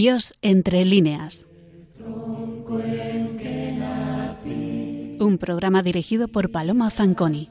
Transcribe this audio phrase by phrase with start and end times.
[0.00, 1.44] Dios entre líneas.
[5.18, 7.50] Un programa dirigido por Paloma Fanconi.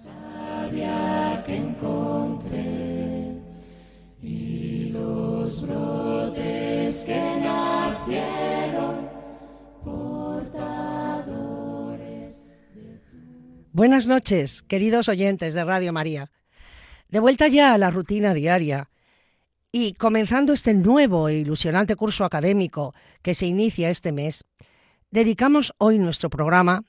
[13.72, 16.32] Buenas noches, queridos oyentes de Radio María.
[17.10, 18.90] De vuelta ya a la rutina diaria
[19.72, 24.46] y comenzando este nuevo e ilusionante curso académico que se inicia este mes,
[25.12, 26.84] dedicamos hoy nuestro programa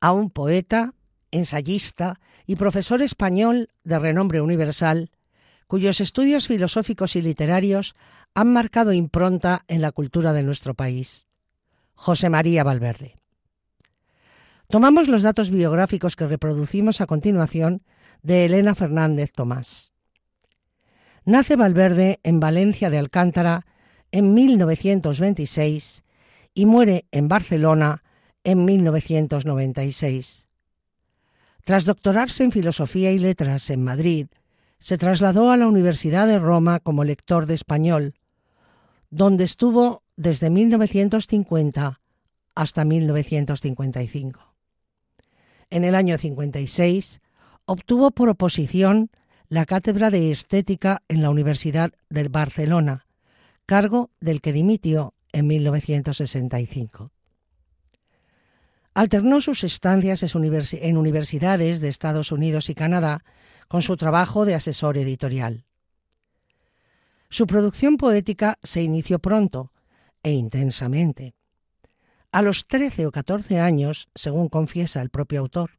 [0.00, 0.94] a un poeta,
[1.30, 5.10] ensayista y profesor español de renombre universal,
[5.66, 7.94] cuyos estudios filosóficos y literarios
[8.34, 11.26] han marcado impronta en la cultura de nuestro país,
[11.94, 13.16] José María Valverde.
[14.68, 17.82] Tomamos los datos biográficos que reproducimos a continuación
[18.22, 19.92] de Elena Fernández Tomás.
[21.26, 23.66] Nace Valverde en Valencia de Alcántara
[24.12, 26.04] en 1926
[26.54, 28.04] y muere en Barcelona
[28.44, 30.46] en 1996.
[31.64, 34.28] Tras doctorarse en Filosofía y Letras en Madrid,
[34.78, 38.14] se trasladó a la Universidad de Roma como lector de español,
[39.10, 42.00] donde estuvo desde 1950
[42.54, 44.54] hasta 1955.
[45.70, 47.20] En el año 56
[47.64, 49.10] obtuvo por oposición
[49.48, 53.06] la cátedra de Estética en la Universidad de Barcelona,
[53.64, 57.12] cargo del que dimitió en 1965.
[58.94, 63.24] Alternó sus estancias en universidades de Estados Unidos y Canadá
[63.68, 65.64] con su trabajo de asesor editorial.
[67.28, 69.72] Su producción poética se inició pronto
[70.22, 71.34] e intensamente.
[72.32, 75.78] A los 13 o 14 años, según confiesa el propio autor.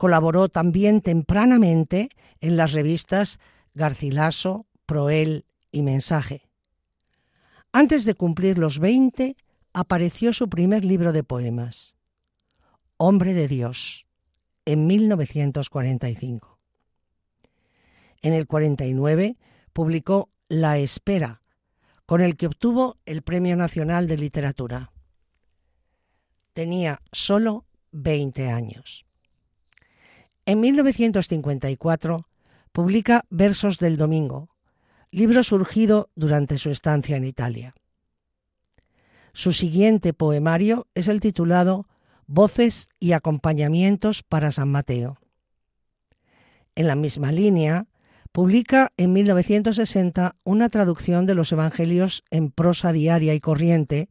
[0.00, 2.08] Colaboró también tempranamente
[2.40, 3.38] en las revistas
[3.74, 6.48] Garcilaso, Proel y Mensaje.
[7.70, 9.36] Antes de cumplir los 20,
[9.74, 11.96] apareció su primer libro de poemas,
[12.96, 14.06] Hombre de Dios,
[14.64, 16.58] en 1945.
[18.22, 19.36] En el 49
[19.74, 21.42] publicó La Espera,
[22.06, 24.92] con el que obtuvo el Premio Nacional de Literatura.
[26.54, 29.04] Tenía solo 20 años.
[30.50, 32.26] En 1954
[32.72, 34.48] publica Versos del Domingo,
[35.12, 37.72] libro surgido durante su estancia en Italia.
[39.32, 41.86] Su siguiente poemario es el titulado
[42.26, 45.18] Voces y acompañamientos para San Mateo.
[46.74, 47.86] En la misma línea,
[48.32, 54.08] publica en 1960 una traducción de los Evangelios en prosa diaria y corriente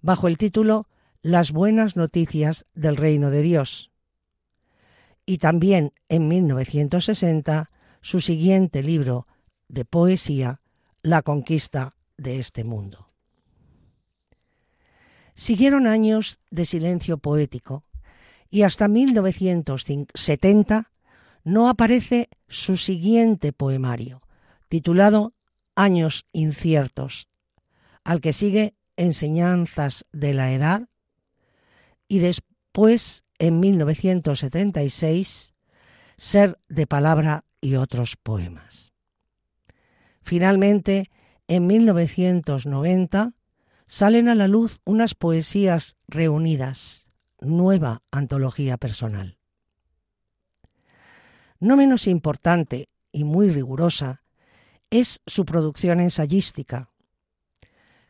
[0.00, 0.88] bajo el título
[1.20, 3.91] Las buenas noticias del reino de Dios.
[5.24, 9.26] Y también en 1960 su siguiente libro
[9.68, 10.60] de poesía,
[11.02, 13.10] La conquista de este mundo.
[15.34, 17.84] Siguieron años de silencio poético
[18.50, 20.90] y hasta 1970
[21.44, 24.22] no aparece su siguiente poemario,
[24.68, 25.34] titulado
[25.74, 27.28] Años inciertos,
[28.04, 30.88] al que sigue Enseñanzas de la Edad
[32.08, 35.54] y después, en 1976,
[36.16, 38.92] Ser de Palabra y otros poemas.
[40.22, 41.10] Finalmente,
[41.48, 43.32] en 1990,
[43.88, 47.08] salen a la luz unas poesías reunidas,
[47.40, 49.38] nueva antología personal.
[51.58, 54.22] No menos importante y muy rigurosa
[54.88, 56.90] es su producción ensayística.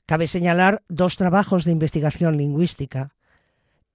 [0.04, 3.15] Cabe señalar dos trabajos de investigación lingüística,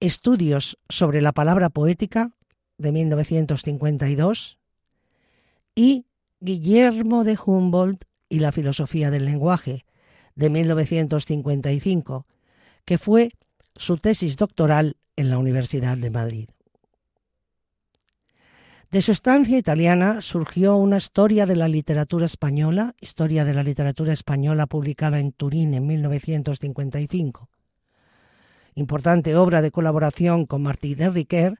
[0.00, 2.30] Estudios sobre la palabra poética
[2.76, 4.58] de 1952
[5.74, 6.06] y
[6.38, 9.84] Guillermo de Humboldt y la filosofía del lenguaje
[10.36, 12.26] de 1955,
[12.84, 13.32] que fue
[13.74, 16.48] su tesis doctoral en la Universidad de Madrid.
[18.92, 24.12] De su estancia italiana surgió una historia de la literatura española, historia de la literatura
[24.12, 27.48] española publicada en Turín en 1955.
[28.78, 31.58] Importante obra de colaboración con Martí de Riquer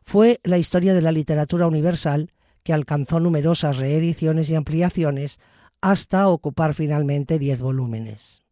[0.00, 2.30] fue la historia de la literatura universal,
[2.62, 5.40] que alcanzó numerosas reediciones y ampliaciones
[5.80, 8.44] hasta ocupar finalmente diez volúmenes.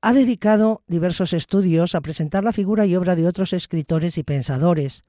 [0.00, 5.04] Ha dedicado diversos estudios a presentar la figura y obra de otros escritores y pensadores,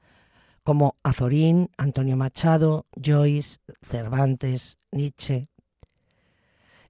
[0.64, 5.48] como Azorín, Antonio Machado, Joyce, Cervantes, Nietzsche.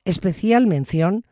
[0.06, 1.26] Especial mención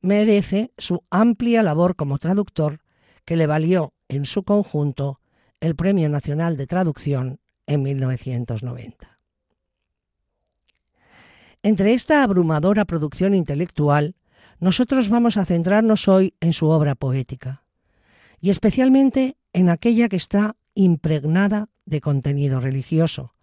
[0.00, 2.80] merece su amplia labor como traductor
[3.24, 5.20] que le valió en su conjunto
[5.60, 9.18] el Premio Nacional de Traducción en 1990.
[11.62, 14.16] Entre esta abrumadora producción intelectual,
[14.58, 17.62] nosotros vamos a centrarnos hoy en su obra poética,
[18.40, 23.34] y especialmente en aquella que está impregnada de contenido religioso,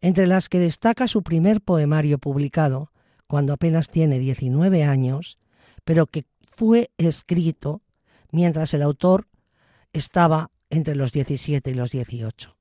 [0.00, 2.90] entre las que destaca su primer poemario publicado,
[3.26, 5.38] cuando apenas tiene 19 años,
[5.86, 7.80] pero que fue escrito
[8.32, 9.28] mientras el autor
[9.92, 12.56] estaba entre los 17 y los 18.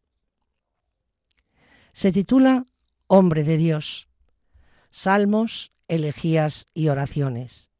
[1.91, 2.67] Se titula
[3.07, 4.07] Hombre de Dios,
[4.91, 7.71] Salmos, Elegías y Oraciones,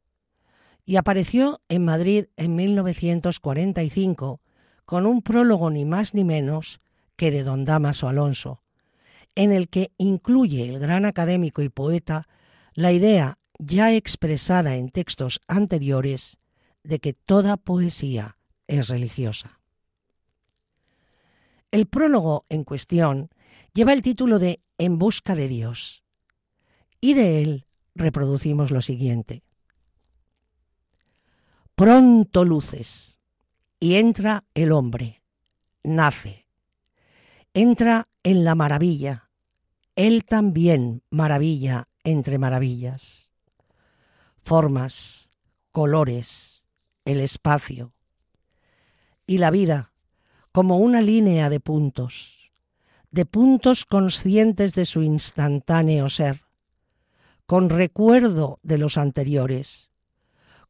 [0.84, 4.40] y apareció en Madrid en 1945
[4.84, 6.80] con un prólogo ni más ni menos
[7.14, 8.64] que de don Damaso Alonso,
[9.36, 12.26] en el que incluye el gran académico y poeta
[12.74, 16.38] la idea ya expresada en textos anteriores
[16.82, 19.60] de que toda poesía es religiosa.
[21.70, 23.30] El prólogo en cuestión
[23.74, 26.04] lleva el título de En busca de Dios
[27.00, 29.42] y de él reproducimos lo siguiente.
[31.74, 33.20] Pronto luces
[33.78, 35.22] y entra el hombre,
[35.82, 36.46] nace,
[37.52, 39.30] entra en la maravilla,
[39.94, 43.25] él también maravilla entre maravillas,
[44.46, 45.28] formas,
[45.72, 46.64] colores,
[47.04, 47.92] el espacio
[49.26, 49.90] y la vida
[50.52, 52.52] como una línea de puntos,
[53.10, 56.42] de puntos conscientes de su instantáneo ser,
[57.46, 59.90] con recuerdo de los anteriores,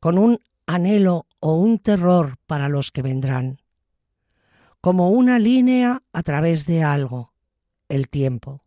[0.00, 3.60] con un anhelo o un terror para los que vendrán,
[4.80, 7.34] como una línea a través de algo,
[7.90, 8.62] el tiempo.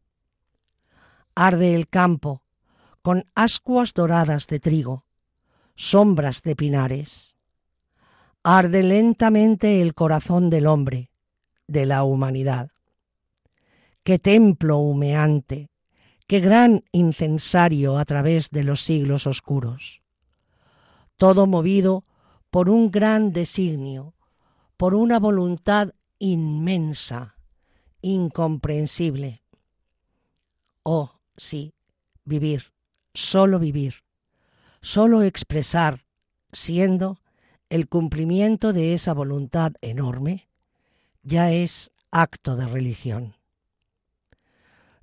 [1.34, 2.44] Arde el campo
[3.02, 5.06] con ascuas doradas de trigo,
[5.76, 7.38] sombras de pinares.
[8.44, 11.12] Arde lentamente el corazón del hombre,
[11.68, 12.72] de la humanidad.
[14.04, 15.70] Qué templo humeante,
[16.28, 20.02] qué gran incensario a través de los siglos oscuros.
[21.18, 22.06] Todo movido
[22.50, 24.16] por un gran designio,
[24.78, 27.36] por una voluntad inmensa,
[28.02, 29.44] incomprensible.
[30.84, 31.74] Oh, sí,
[32.24, 32.72] vivir,
[33.14, 33.96] solo vivir,
[34.82, 36.06] solo expresar,
[36.52, 37.20] siendo
[37.70, 40.48] el cumplimiento de esa voluntad enorme,
[41.24, 43.36] ya es acto de religión.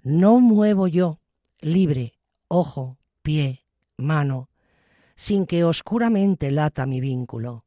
[0.02, 1.20] No muevo yo,
[1.60, 2.14] libre,
[2.48, 3.64] ojo, pie,
[3.96, 4.50] mano,
[5.16, 7.64] sin que oscuramente lata mi vínculo.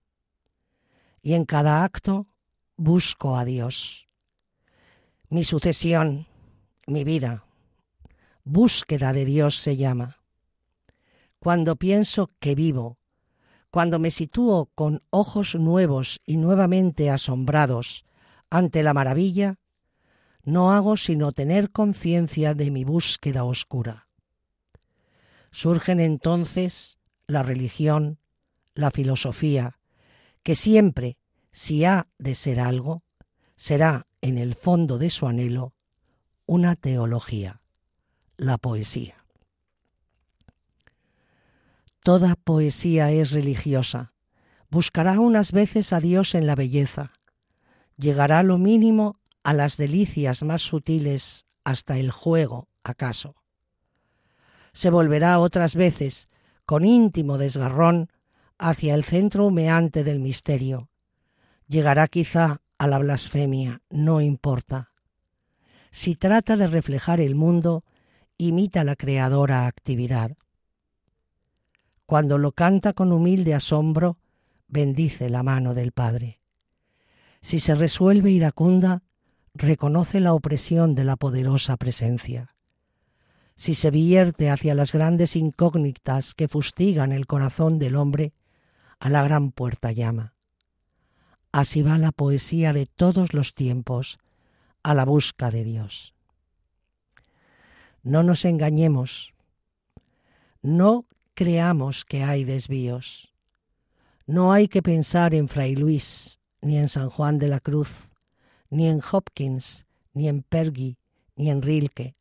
[1.22, 2.28] Y en cada acto
[2.78, 4.08] busco a Dios.
[5.30, 6.28] Mi sucesión,
[6.88, 7.46] mi vida,
[8.44, 10.19] búsqueda de Dios se llama.
[11.40, 12.98] Cuando pienso que vivo,
[13.72, 18.06] cuando me sitúo con ojos nuevos y nuevamente asombrados
[18.50, 19.58] ante la maravilla,
[20.44, 24.08] no hago sino tener conciencia de mi búsqueda oscura.
[25.52, 26.98] Surgen entonces
[27.28, 28.20] la religión,
[28.74, 29.80] la filosofía,
[30.44, 31.18] que siempre,
[31.52, 33.04] si ha de ser algo,
[33.56, 35.74] será en el fondo de su anhelo
[36.46, 37.62] una teología,
[38.38, 39.19] la poesía.
[42.04, 44.14] Toda poesía es religiosa,
[44.70, 47.12] buscará unas veces a Dios en la belleza,
[47.98, 53.36] llegará lo mínimo a las delicias más sutiles hasta el juego, acaso.
[54.72, 56.30] Se volverá otras veces,
[56.66, 58.10] con íntimo desgarrón,
[58.58, 60.90] hacia el centro humeante del misterio.
[61.68, 64.92] Llegará quizá a la blasfemia, no importa.
[65.92, 67.84] Si trata de reflejar el mundo,
[68.38, 70.38] imita la creadora actividad.
[72.10, 74.18] Cuando lo canta con humilde asombro,
[74.68, 76.40] bendice la mano del Padre.
[77.40, 79.04] Si se resuelve iracunda,
[79.54, 82.56] reconoce la opresión de la poderosa presencia.
[83.56, 88.34] Si se vierte hacia las grandes incógnitas que fustigan el corazón del hombre,
[88.98, 90.34] a la gran puerta llama.
[91.52, 94.18] Así va la poesía de todos los tiempos
[94.82, 96.16] a la busca de Dios.
[98.02, 99.36] No nos engañemos,
[100.64, 101.06] no
[101.40, 103.34] creamos que hay desvíos.
[104.28, 108.12] No hay que pensar en Fray Luis ni en San Juan de la Cruz
[108.70, 110.98] ni en Hopkins, ni en Pergy,
[111.38, 112.18] ni en Rilke.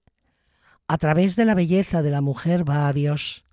[0.87, 3.45] A través de la belleza de la mujer va a Dios,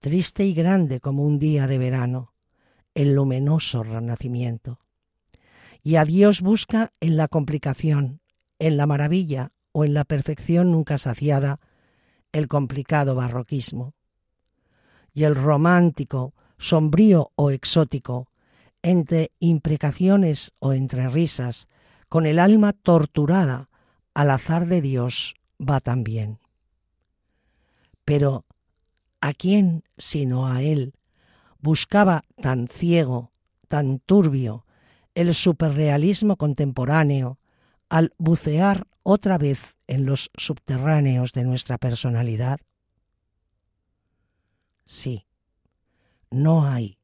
[0.00, 2.32] triste y grande como un día de verano,
[2.94, 4.80] el luminoso renacimiento.
[5.82, 8.22] Y a Dios busca en la complicación,
[8.58, 11.60] en la maravilla o en la perfección nunca saciada,
[12.32, 13.92] el complicado barroquismo.
[15.16, 18.28] Y el romántico, sombrío o exótico,
[18.82, 21.68] entre imprecaciones o entre risas,
[22.10, 23.70] con el alma torturada
[24.12, 26.38] al azar de Dios va también.
[28.04, 28.44] Pero,
[29.22, 30.92] ¿a quién sino a Él
[31.60, 33.32] buscaba tan ciego,
[33.68, 34.66] tan turbio,
[35.14, 37.38] el superrealismo contemporáneo
[37.88, 42.58] al bucear otra vez en los subterráneos de nuestra personalidad?
[44.86, 45.26] Sí,
[46.30, 46.98] no hay,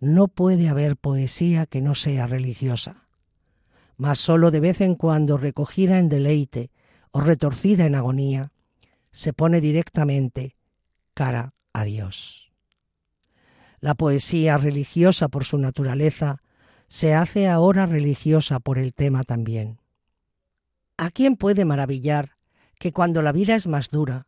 [0.00, 3.06] no puede haber poesía que no sea religiosa,
[3.96, 6.70] mas sólo de vez en cuando recogida en deleite
[7.10, 8.52] o retorcida en agonía,
[9.12, 10.56] se pone directamente
[11.12, 12.52] cara a Dios.
[13.80, 16.42] La poesía religiosa por su naturaleza
[16.86, 19.78] se hace ahora religiosa por el tema también.
[20.96, 22.36] ¿A quién puede maravillar
[22.78, 24.26] que cuando la vida es más dura,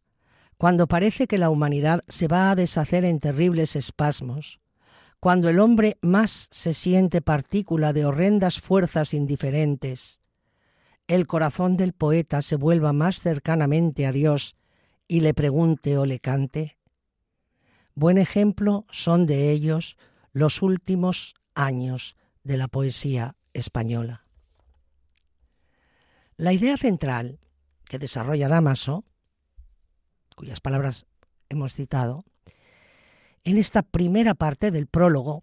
[0.59, 4.61] cuando parece que la humanidad se va a deshacer en terribles espasmos,
[5.21, 10.21] cuando el hombre más se siente partícula de horrendas fuerzas indiferentes,
[11.09, 14.57] el corazón del poeta se vuelva más cercanamente a Dios
[15.07, 16.79] y le pregunte o le cante?
[17.95, 19.97] Buen ejemplo son de ellos
[20.33, 24.25] los últimos años de la poesía española.
[26.37, 27.39] La idea central
[27.85, 29.05] que desarrolla Damaso,
[30.37, 31.07] cuyas palabras
[31.49, 32.25] hemos citado,
[33.43, 35.43] en esta primera parte del prólogo,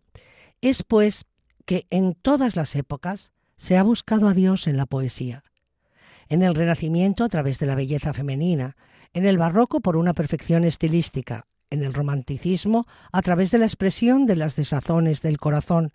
[0.61, 1.25] es pues
[1.65, 5.43] que en todas las épocas se ha buscado a Dios en la poesía,
[6.29, 8.75] en el Renacimiento a través de la belleza femenina,
[9.13, 14.25] en el barroco por una perfección estilística, en el romanticismo a través de la expresión
[14.25, 15.91] de las desazones del corazón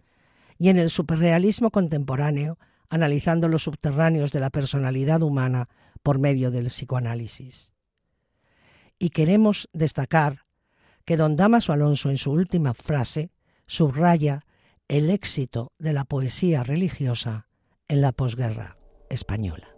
[0.58, 2.58] y en el superrealismo contemporáneo
[2.90, 5.68] analizando los subterráneos de la personalidad humana
[6.02, 7.77] por medio del psicoanálisis.
[8.98, 10.44] Y queremos destacar
[11.04, 13.30] que don Damaso Alonso en su última frase
[13.66, 14.44] subraya
[14.88, 17.48] el éxito de la poesía religiosa
[17.88, 18.76] en la posguerra
[19.08, 19.77] española.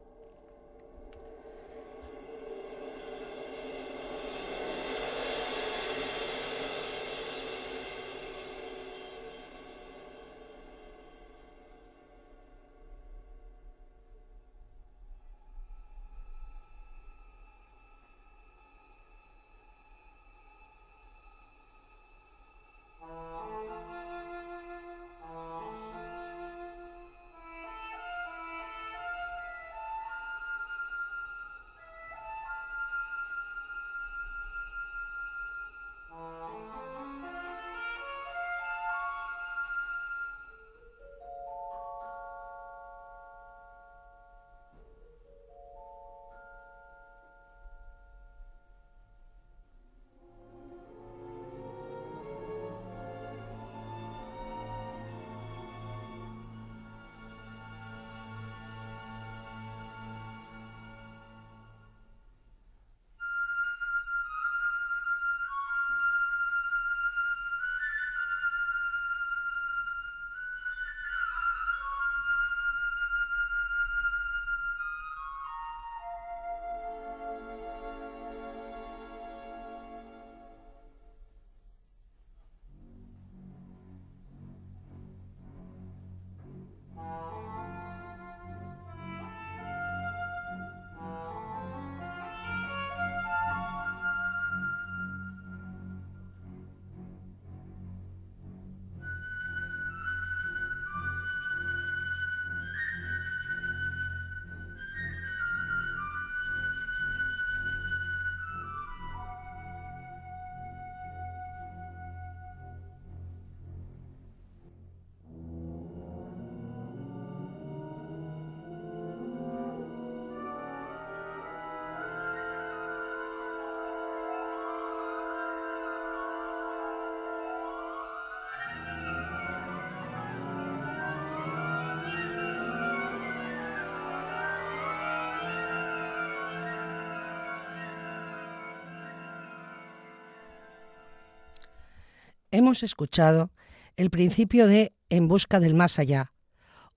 [142.50, 143.50] Hemos escuchado
[143.96, 146.32] el principio de En busca del más allá,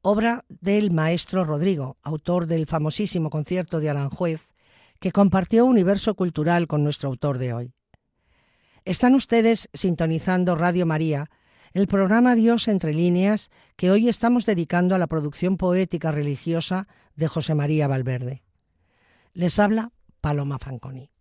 [0.01, 4.49] obra del maestro Rodrigo, autor del famosísimo concierto de Aranjuez,
[4.99, 7.73] que compartió universo cultural con nuestro autor de hoy.
[8.85, 11.25] Están ustedes sintonizando Radio María,
[11.71, 17.27] el programa Dios entre líneas que hoy estamos dedicando a la producción poética religiosa de
[17.27, 18.43] José María Valverde.
[19.33, 19.91] Les habla
[20.21, 21.12] Paloma Fanconi.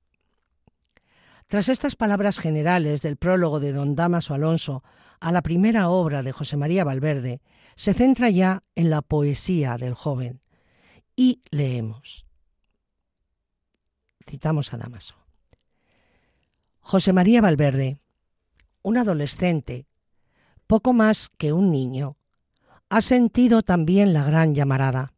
[1.53, 4.83] Tras estas palabras generales del prólogo de don Damaso Alonso
[5.21, 7.43] a la primera obra de José María Valverde,
[7.75, 10.41] se centra ya en la poesía del joven.
[11.15, 12.25] Y leemos.
[14.27, 15.15] Citamos a Damaso.
[16.81, 17.99] José María Valverde,
[18.81, 19.85] un adolescente,
[20.67, 22.17] poco más que un niño,
[22.89, 25.13] ha sentido también la gran llamarada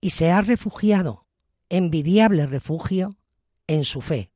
[0.00, 1.24] y se ha refugiado,
[1.68, 3.16] envidiable refugio,
[3.68, 4.33] en su fe.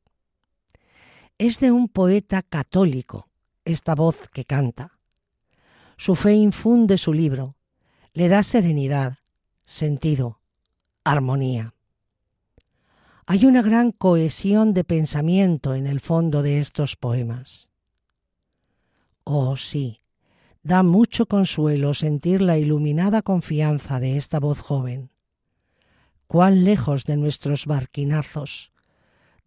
[1.40, 3.28] Es de un poeta católico
[3.64, 4.98] esta voz que canta.
[5.96, 7.54] Su fe infunde su libro,
[8.12, 9.18] le da serenidad,
[9.64, 10.40] sentido,
[11.04, 11.74] armonía.
[13.24, 17.68] Hay una gran cohesión de pensamiento en el fondo de estos poemas.
[19.22, 20.00] Oh sí,
[20.64, 25.12] da mucho consuelo sentir la iluminada confianza de esta voz joven.
[26.26, 28.72] Cuán lejos de nuestros barquinazos,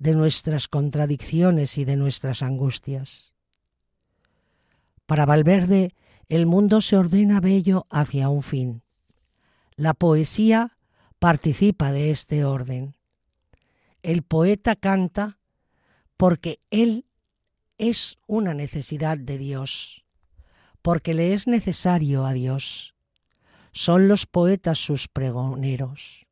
[0.02, 3.36] de nuestras contradicciones y de nuestras angustias.
[5.06, 5.94] Para Valverde,
[6.28, 8.82] el mundo se ordena bello hacia un fin.
[9.76, 10.76] La poesía
[11.20, 12.96] participa de este orden.
[14.02, 15.38] El poeta canta
[16.18, 17.06] porque él
[17.78, 20.04] es una necesidad de Dios,
[20.82, 22.96] porque le es necesario a Dios.
[23.72, 26.26] Son los poetas sus pregoneros,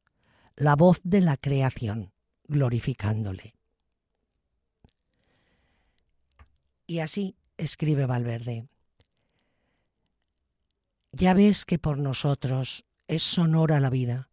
[0.55, 2.13] la voz de la creación,
[2.47, 3.58] glorificándole.
[6.89, 8.67] Y así escribe Valverde.
[11.11, 14.31] Ya ves que por nosotros es sonora la vida,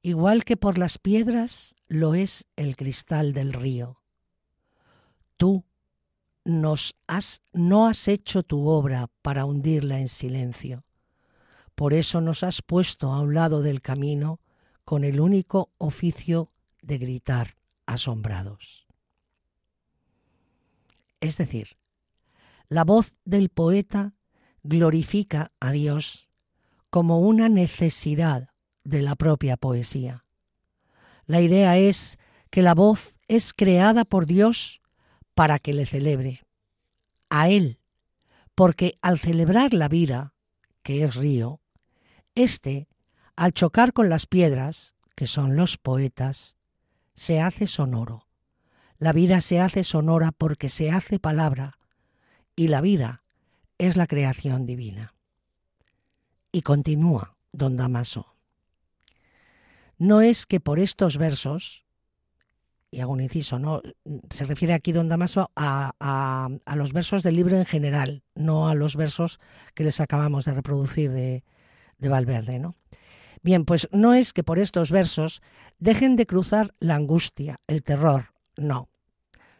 [0.00, 4.00] igual que por las piedras lo es el cristal del río.
[5.36, 5.64] Tú
[6.44, 10.84] nos has, no has hecho tu obra para hundirla en silencio.
[11.74, 14.38] Por eso nos has puesto a un lado del camino
[14.84, 18.81] con el único oficio de gritar asombrados.
[21.22, 21.78] Es decir,
[22.68, 24.14] la voz del poeta
[24.64, 26.28] glorifica a Dios
[26.90, 28.48] como una necesidad
[28.82, 30.24] de la propia poesía.
[31.26, 32.18] La idea es
[32.50, 34.82] que la voz es creada por Dios
[35.34, 36.44] para que le celebre,
[37.30, 37.78] a Él,
[38.56, 40.34] porque al celebrar la vida,
[40.82, 41.60] que es río,
[42.34, 42.88] éste,
[43.36, 46.56] al chocar con las piedras, que son los poetas,
[47.14, 48.26] se hace sonoro.
[49.02, 51.76] La vida se hace sonora porque se hace palabra
[52.54, 53.24] y la vida
[53.76, 55.12] es la creación divina.
[56.52, 58.36] Y continúa don Damaso.
[59.98, 61.84] No es que por estos versos,
[62.92, 63.82] y hago un inciso, ¿no?
[64.30, 68.94] se refiere aquí don Damaso a, los versos del libro en general, no a los
[68.94, 69.40] versos
[69.74, 71.42] que les acabamos de reproducir de,
[71.98, 72.60] de Valverde.
[72.60, 72.76] ¿no?
[73.42, 75.42] Bien, pues no es que por estos versos
[75.80, 78.91] dejen de cruzar la angustia, el terror, no.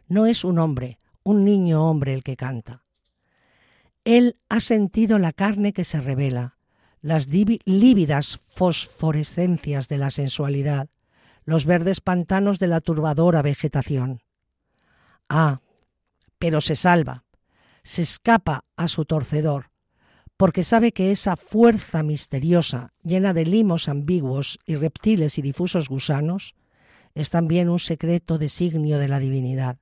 [0.07, 2.83] No es un hombre, un niño hombre el que canta.
[4.03, 6.57] Él ha sentido la carne que se revela,
[7.01, 10.89] las lívidas fosforescencias de la sensualidad,
[11.45, 14.21] los verdes pantanos de la turbadora vegetación.
[15.29, 15.61] Ah,
[16.39, 17.25] pero se salva,
[17.83, 19.71] se escapa a su torcedor,
[20.37, 26.55] porque sabe que esa fuerza misteriosa, llena de limos ambiguos y reptiles y difusos gusanos,
[27.15, 29.77] es también un secreto designio de la divinidad.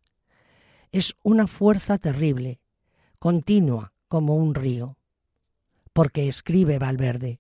[0.92, 2.60] Es una fuerza terrible,
[3.20, 4.98] continua como un río,
[5.94, 7.40] porque escribe Valverde.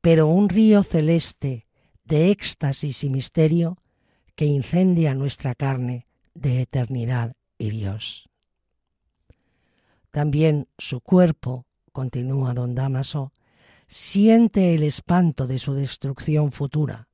[0.00, 1.66] Pero un río celeste
[2.04, 3.78] de éxtasis y misterio
[4.34, 8.28] que incendia nuestra carne de eternidad y Dios.
[10.10, 13.32] También su cuerpo continúa don Damaso,
[13.86, 17.08] siente el espanto de su destrucción futura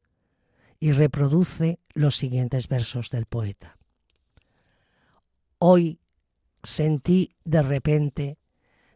[0.78, 3.79] y reproduce los siguientes versos del poeta.
[5.62, 6.00] Hoy
[6.62, 8.38] sentí de repente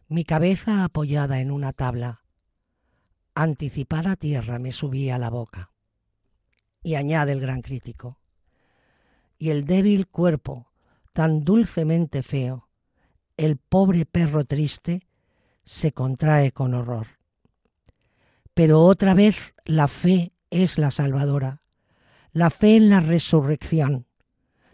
[0.07, 2.23] mi cabeza apoyada en una tabla.
[3.35, 5.69] Anticipada tierra me subía a la boca.
[6.81, 8.17] Y añade el gran crítico.
[9.37, 10.71] Y el débil cuerpo,
[11.13, 12.67] tan dulcemente feo,
[13.37, 15.05] el pobre perro triste,
[15.65, 17.05] se contrae con horror.
[18.55, 21.61] Pero otra vez la fe es la salvadora,
[22.31, 24.07] la fe en la resurrección,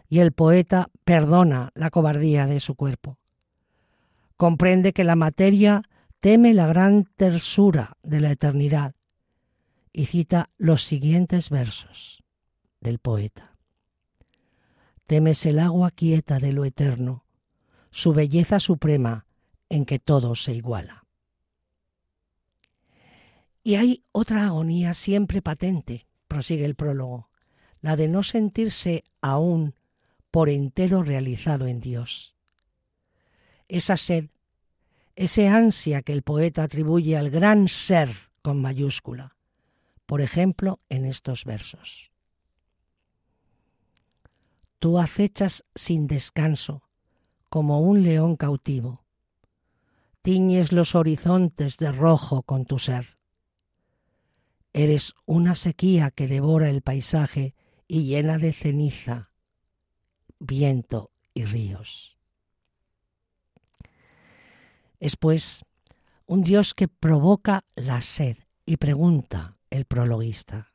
[0.08, 3.18] y el poeta perdona la cobardía de su cuerpo.
[4.38, 5.82] Comprende que la materia
[6.20, 8.94] teme la gran tersura de la eternidad
[9.92, 12.24] y cita los siguientes versos
[12.80, 13.58] del poeta.
[15.06, 17.26] Temes el agua quieta de lo eterno,
[17.90, 19.26] su belleza suprema
[19.68, 21.04] en que todo se iguala.
[23.62, 27.28] Y hay otra agonía siempre patente, prosigue el prólogo,
[27.82, 29.74] la de no sentirse aún
[30.32, 32.34] por entero realizado en Dios.
[33.68, 34.30] Esa sed,
[35.14, 38.08] ese ansia que el poeta atribuye al gran ser
[38.42, 39.36] con mayúscula,
[40.06, 42.12] por ejemplo, en estos versos.
[44.82, 46.82] tú acechas sin descanso,
[47.48, 49.04] como un león cautivo.
[50.22, 53.16] Tiñes los horizontes de rojo con tu ser.
[54.72, 57.54] Eres una sequía que devora el paisaje
[57.86, 59.30] y llena de ceniza,
[60.42, 62.16] viento y ríos.
[64.98, 65.64] Es pues
[66.26, 70.72] un Dios que provoca la sed y pregunta el prologuista.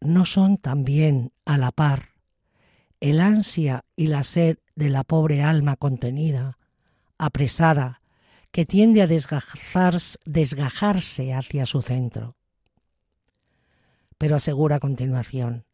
[0.00, 2.10] ¿No son también a la par
[3.00, 6.58] el ansia y la sed de la pobre alma contenida,
[7.18, 8.00] apresada,
[8.52, 12.36] que tiende a desgajarse hacia su centro?
[14.18, 15.64] Pero asegura a continuación,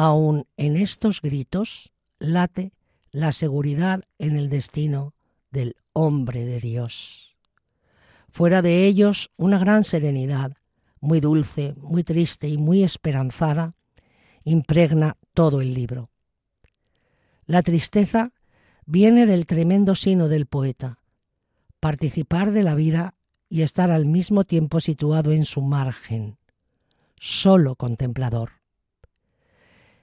[0.00, 2.70] aun en estos gritos late
[3.10, 5.12] la seguridad en el destino
[5.50, 7.34] del hombre de Dios.
[8.30, 10.56] Fuera de ellos una gran serenidad,
[11.00, 13.74] muy dulce, muy triste y muy esperanzada,
[14.44, 16.10] impregna todo el libro.
[17.46, 18.30] La tristeza
[18.86, 21.00] viene del tremendo sino del poeta,
[21.80, 23.14] participar de la vida
[23.48, 26.38] y estar al mismo tiempo situado en su margen,
[27.16, 28.57] solo contemplador.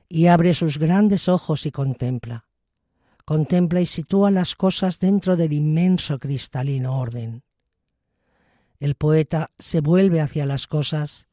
[0.07, 2.45] Y abre sus grandes ojos y contempla
[3.25, 7.43] contempla y sitúa las cosas dentro del inmenso cristalino orden.
[8.79, 11.27] El poeta se vuelve hacia las cosas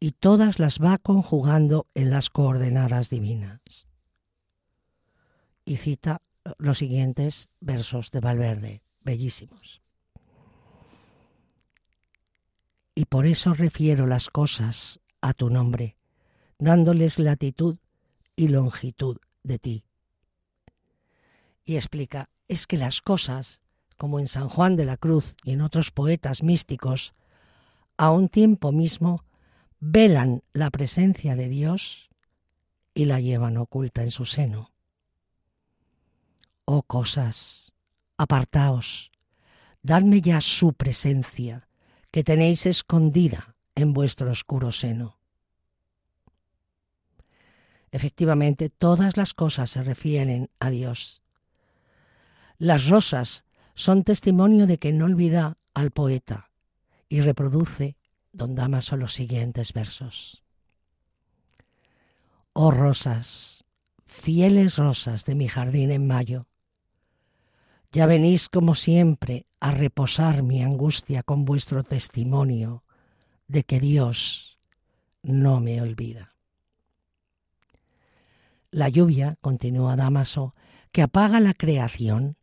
[0.00, 3.60] y todas las va conjugando en las coordenadas divinas.
[5.64, 6.22] Y cita
[6.58, 9.80] los siguientes versos de Valverde, bellísimos.
[12.96, 15.96] Y por eso refiero las cosas a tu nombre,
[16.58, 17.78] dándoles latitud
[18.36, 19.84] y longitud de ti
[21.64, 23.60] y explica, es que las cosas,
[23.96, 27.14] como en San Juan de la Cruz y en otros poetas místicos,
[27.96, 29.24] a un tiempo mismo
[29.78, 32.10] velan la presencia de Dios
[32.94, 34.72] y la llevan oculta en su seno.
[36.64, 37.72] Oh cosas,
[38.16, 39.10] apartaos,
[39.82, 41.68] dadme ya su presencia,
[42.10, 45.18] que tenéis escondida en vuestro oscuro seno.
[47.92, 51.22] Efectivamente, todas las cosas se refieren a Dios,
[52.58, 56.50] las rosas son testimonio de que no olvida al poeta
[57.08, 57.96] y reproduce
[58.32, 60.42] don Damaso los siguientes versos.
[62.52, 63.64] Oh rosas,
[64.06, 66.46] fieles rosas de mi jardín en mayo,
[67.92, 72.84] ya venís como siempre a reposar mi angustia con vuestro testimonio
[73.48, 74.58] de que Dios
[75.22, 76.31] no me olvida.
[78.72, 80.54] La lluvia, continúa Damaso,
[80.92, 82.38] que apaga la creación,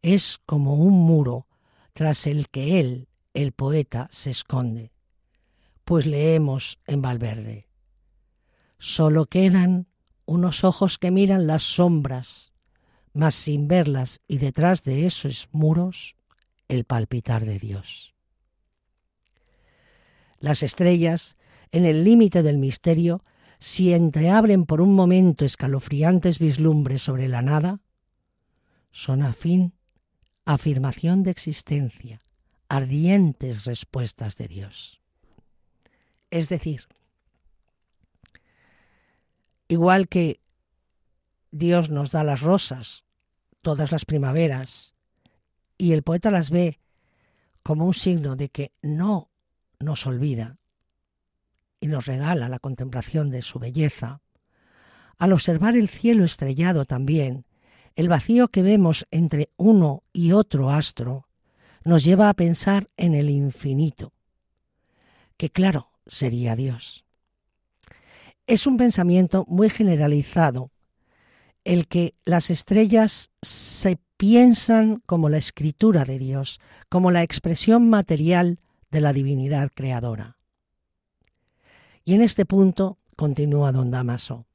[0.00, 1.46] es como un muro
[1.92, 4.92] tras el que él, el poeta, se esconde.
[5.84, 7.68] Pues leemos en Valverde.
[8.78, 9.88] Solo quedan
[10.24, 12.54] unos ojos que miran las sombras,
[13.12, 16.16] mas sin verlas y detrás de esos muros
[16.68, 18.14] el palpitar de Dios.
[20.40, 21.36] Las estrellas,
[21.72, 23.22] en el límite del misterio,
[23.58, 27.80] si entreabren por un momento escalofriantes vislumbres sobre la nada,
[28.90, 29.74] son a fin
[30.44, 32.22] afirmación de existencia,
[32.68, 35.00] ardientes respuestas de Dios.
[36.30, 36.86] Es decir,
[39.66, 40.40] igual que
[41.50, 43.04] Dios nos da las rosas
[43.62, 44.94] todas las primaveras
[45.76, 46.80] y el poeta las ve
[47.62, 49.30] como un signo de que no
[49.78, 50.57] nos olvida
[51.80, 54.20] y nos regala la contemplación de su belleza,
[55.18, 57.44] al observar el cielo estrellado también
[57.98, 61.26] el vacío que vemos entre uno y otro astro
[61.84, 64.12] nos lleva a pensar en el infinito,
[65.36, 67.04] que claro, sería Dios.
[68.46, 70.70] Es un pensamiento muy generalizado
[71.64, 78.60] el que las estrellas se piensan como la escritura de Dios, como la expresión material
[78.92, 80.37] de la divinidad creadora.
[82.08, 84.46] Y en este punto continúa don Damaso.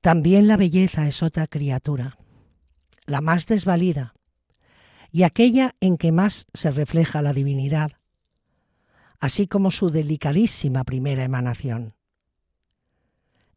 [0.00, 2.18] También la belleza es otra criatura,
[3.06, 4.12] la más desvalida,
[5.12, 7.92] y aquella en que más se refleja la divinidad,
[9.20, 11.94] así como su delicadísima primera emanación.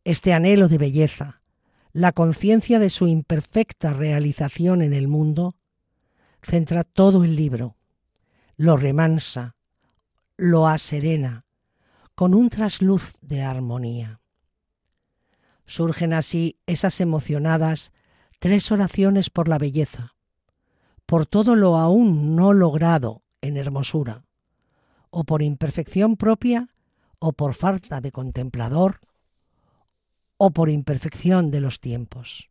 [0.03, 1.41] Este anhelo de belleza,
[1.93, 5.55] la conciencia de su imperfecta realización en el mundo,
[6.43, 7.75] centra todo el libro,
[8.55, 9.55] lo remansa,
[10.37, 11.44] lo aserena,
[12.15, 14.21] con un trasluz de armonía.
[15.65, 17.91] Surgen así esas emocionadas
[18.39, 20.15] tres oraciones por la belleza,
[21.05, 24.25] por todo lo aún no logrado en hermosura,
[25.09, 26.69] o por imperfección propia,
[27.19, 29.01] o por falta de contemplador,
[30.37, 32.49] o por imperfección de los tiempos.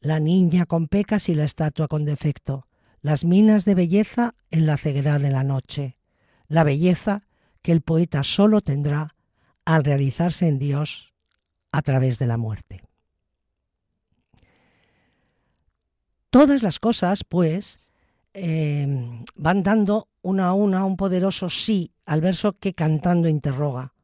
[0.00, 2.66] La niña con pecas y la estatua con defecto,
[3.02, 5.98] las minas de belleza en la ceguedad de la noche,
[6.48, 7.24] la belleza
[7.62, 9.14] que el poeta solo tendrá
[9.64, 11.12] al realizarse en Dios
[11.72, 12.82] a través de la muerte.
[16.30, 17.80] Todas las cosas, pues,
[18.34, 23.94] em, van dando una a una un poderoso sí al verso que cantando interroga.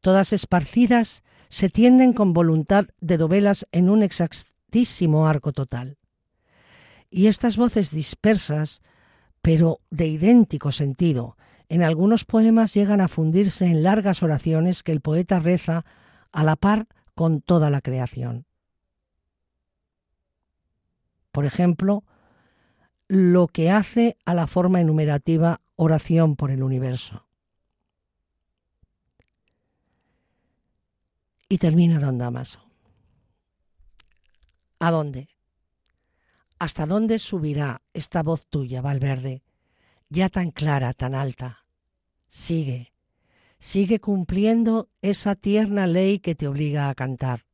[0.00, 5.98] Todas esparcidas se tienden con voluntad de dovelas en un exactísimo arco total.
[7.10, 8.82] Y estas voces dispersas,
[9.40, 11.36] pero de idéntico sentido,
[11.74, 15.84] en algunos poemas llegan a fundirse en largas oraciones que el poeta reza
[16.30, 18.46] a la par con toda la creación.
[21.32, 22.04] Por ejemplo,
[23.08, 27.26] lo que hace a la forma enumerativa oración por el universo.
[31.48, 32.60] Y termina Don Damaso.
[34.78, 35.28] ¿A dónde?
[36.60, 39.42] ¿Hasta dónde subirá esta voz tuya, Valverde,
[40.08, 41.63] ya tan clara, tan alta?
[42.28, 42.92] Sigue,
[43.58, 47.46] sigue cumpliendo esa tierna ley que te obliga a cantar.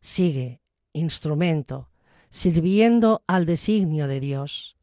[0.00, 0.60] Sigue,
[0.92, 1.90] instrumento,
[2.30, 4.76] sirviendo al designio de Dios.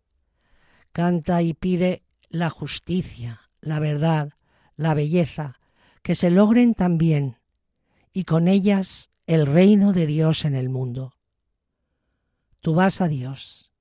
[0.91, 4.33] Canta y pide la justicia, la verdad,
[4.75, 5.59] la belleza,
[6.01, 7.37] que se logren también,
[8.13, 11.15] y con ellas el reino de Dios en el mundo.
[12.61, 13.71] Tú vas a Dios,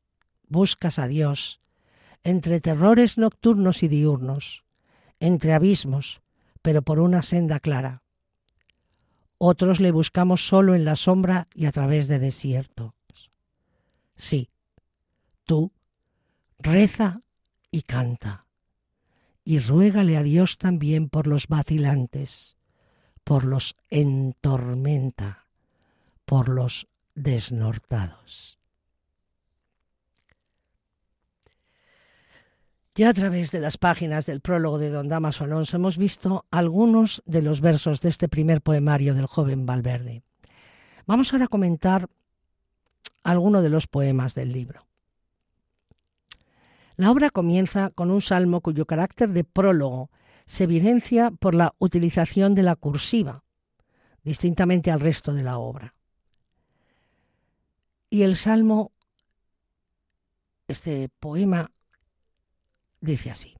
[0.48, 1.60] buscas a Dios,
[2.22, 4.63] entre terrores nocturnos y diurnos,
[5.24, 6.20] entre abismos,
[6.60, 8.02] pero por una senda clara.
[9.38, 12.94] Otros le buscamos solo en la sombra y a través de desierto.
[14.16, 14.50] Sí,
[15.44, 15.72] tú
[16.58, 17.22] reza
[17.70, 18.46] y canta,
[19.44, 22.56] y ruégale a Dios también por los vacilantes,
[23.24, 25.46] por los entormenta,
[26.24, 28.58] por los desnortados.
[32.96, 37.24] Ya a través de las páginas del prólogo de Don Damaso Alonso hemos visto algunos
[37.26, 40.22] de los versos de este primer poemario del joven Valverde.
[41.04, 42.08] Vamos ahora a comentar
[43.24, 44.86] alguno de los poemas del libro.
[46.94, 50.10] La obra comienza con un salmo cuyo carácter de prólogo
[50.46, 53.42] se evidencia por la utilización de la cursiva,
[54.22, 55.96] distintamente al resto de la obra.
[58.08, 58.92] Y el salmo,
[60.68, 61.72] este poema,
[63.04, 63.56] dice así.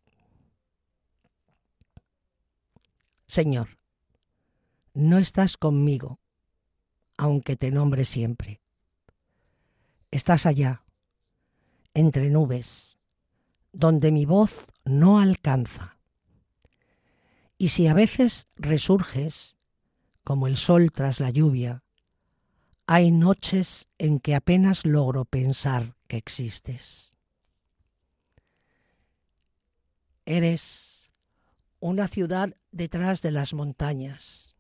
[3.27, 3.79] Señor,
[4.95, 6.19] no estás conmigo,
[7.17, 8.61] aunque te nombre siempre.
[10.11, 10.85] Estás allá,
[11.95, 12.99] entre nubes,
[13.73, 15.99] donde mi voz no alcanza.
[17.59, 19.57] Y si a veces resurges,
[20.23, 21.83] como el sol tras la lluvia,
[22.87, 27.14] hay noches en que apenas logro pensar que existes.
[30.27, 31.13] Eres
[31.81, 34.55] una ciudad detrás de las montañas.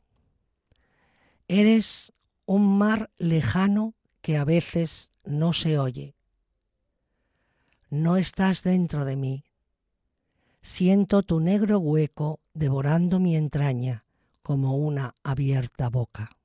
[1.49, 2.13] Eres
[2.47, 6.17] un mar lejano que a veces no se oye.
[7.91, 9.45] No estás dentro de mí.
[10.63, 14.05] Siento tu negro hueco devorando mi entraña
[14.43, 16.37] como una abierta boca.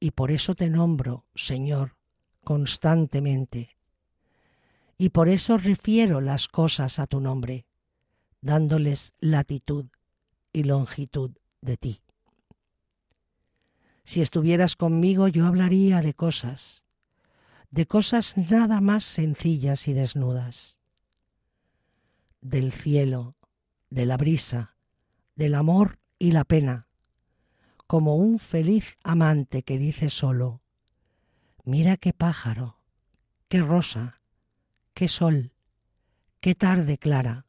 [0.00, 1.96] Y por eso te nombro, Señor,
[2.42, 3.76] constantemente.
[5.02, 7.66] Y por eso refiero las cosas a tu nombre,
[8.40, 9.86] dándoles latitud
[10.52, 12.02] y longitud de ti.
[14.04, 16.84] Si estuvieras conmigo yo hablaría de cosas,
[17.72, 20.78] de cosas nada más sencillas y desnudas,
[22.40, 23.34] del cielo,
[23.90, 24.76] de la brisa,
[25.34, 26.86] del amor y la pena,
[27.88, 30.62] como un feliz amante que dice solo,
[31.64, 32.78] mira qué pájaro,
[33.48, 34.21] qué rosa,
[34.94, 35.52] qué sol,
[36.40, 37.46] qué tarde clara,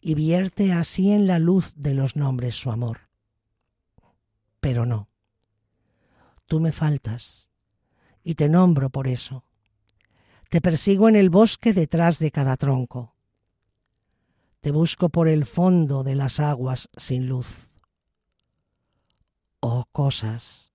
[0.00, 3.12] y vierte así en la luz de los nombres su amor
[4.62, 5.08] pero no.
[6.46, 7.48] Tú me faltas
[8.22, 9.44] y te nombro por eso.
[10.50, 13.16] Te persigo en el bosque detrás de cada tronco.
[14.60, 17.80] Te busco por el fondo de las aguas sin luz.
[19.58, 20.72] Oh cosas,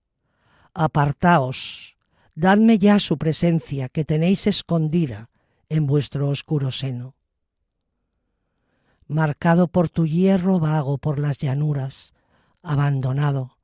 [0.73, 1.95] apartaos,
[2.37, 5.31] dadme ya su presencia que tenéis escondida
[5.69, 7.15] en vuestro oscuro seno.
[9.07, 12.13] Marcado por tu hierro vago por las llanuras,
[12.61, 13.57] abandonado,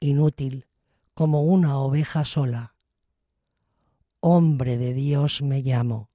[0.00, 0.66] inútil,
[1.14, 2.74] como una oveja sola.
[4.18, 6.10] Hombre de Dios me llamo,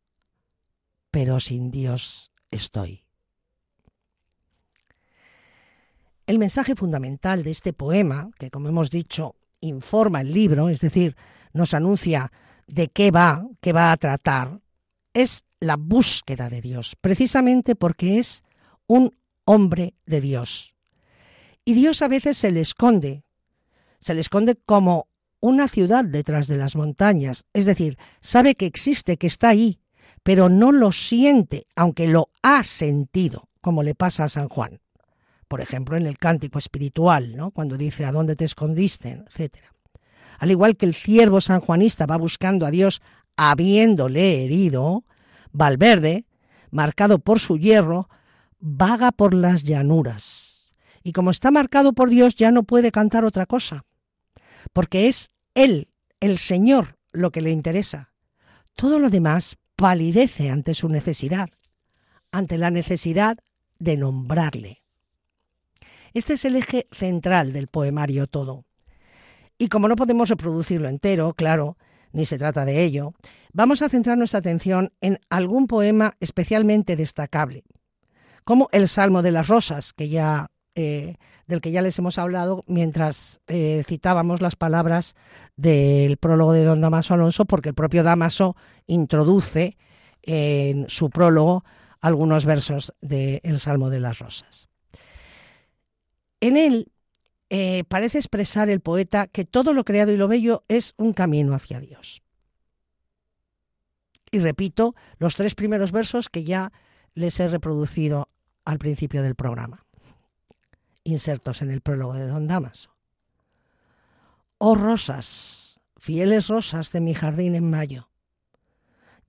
[1.09, 3.05] pero sin Dios estoy.
[6.25, 11.15] El mensaje fundamental de este poema, que como hemos dicho, informa el libro, es decir,
[11.57, 12.31] nos anuncia
[12.67, 14.61] de qué va, qué va a tratar,
[15.13, 18.43] es la búsqueda de Dios, precisamente porque es
[18.85, 20.75] un hombre de Dios.
[21.65, 23.23] Y Dios a veces se le esconde,
[23.99, 25.07] se le esconde como
[25.39, 29.79] una ciudad detrás de las montañas, es decir, sabe que existe, que está ahí,
[30.23, 34.79] pero no lo siente, aunque lo ha sentido, como le pasa a San Juan
[35.47, 37.51] por ejemplo, en el cántico espiritual, ¿no?
[37.51, 39.23] cuando dice ¿a dónde te escondiste?
[39.35, 39.55] etc.
[40.37, 43.01] Al igual que el ciervo sanjuanista va buscando a Dios
[43.35, 45.03] habiéndole herido,
[45.51, 46.25] Valverde,
[46.71, 48.09] marcado por su hierro,
[48.59, 50.75] vaga por las llanuras.
[51.03, 53.85] Y como está marcado por Dios, ya no puede cantar otra cosa,
[54.73, 55.87] porque es Él,
[56.19, 58.11] el Señor, lo que le interesa.
[58.75, 61.49] Todo lo demás palidece ante su necesidad,
[62.31, 63.37] ante la necesidad
[63.79, 64.83] de nombrarle.
[66.13, 68.65] Este es el eje central del poemario todo.
[69.57, 71.77] Y como no podemos reproducirlo entero, claro,
[72.11, 73.13] ni se trata de ello,
[73.53, 77.63] vamos a centrar nuestra atención en algún poema especialmente destacable,
[78.43, 81.15] como el Salmo de las Rosas, que ya, eh,
[81.47, 85.15] del que ya les hemos hablado mientras eh, citábamos las palabras
[85.55, 89.77] del prólogo de don Damaso Alonso, porque el propio Damaso introduce
[90.21, 91.63] en su prólogo
[91.99, 94.69] algunos versos del Salmo de las Rosas.
[96.39, 96.91] En él
[97.49, 101.53] eh, parece expresar el poeta que todo lo creado y lo bello es un camino
[101.53, 102.21] hacia Dios.
[104.31, 106.71] Y repito los tres primeros versos que ya
[107.13, 108.29] les he reproducido
[108.65, 109.85] al principio del programa,
[111.03, 112.93] insertos en el prólogo de Don Damaso.
[114.57, 118.09] Oh rosas, fieles rosas de mi jardín en mayo,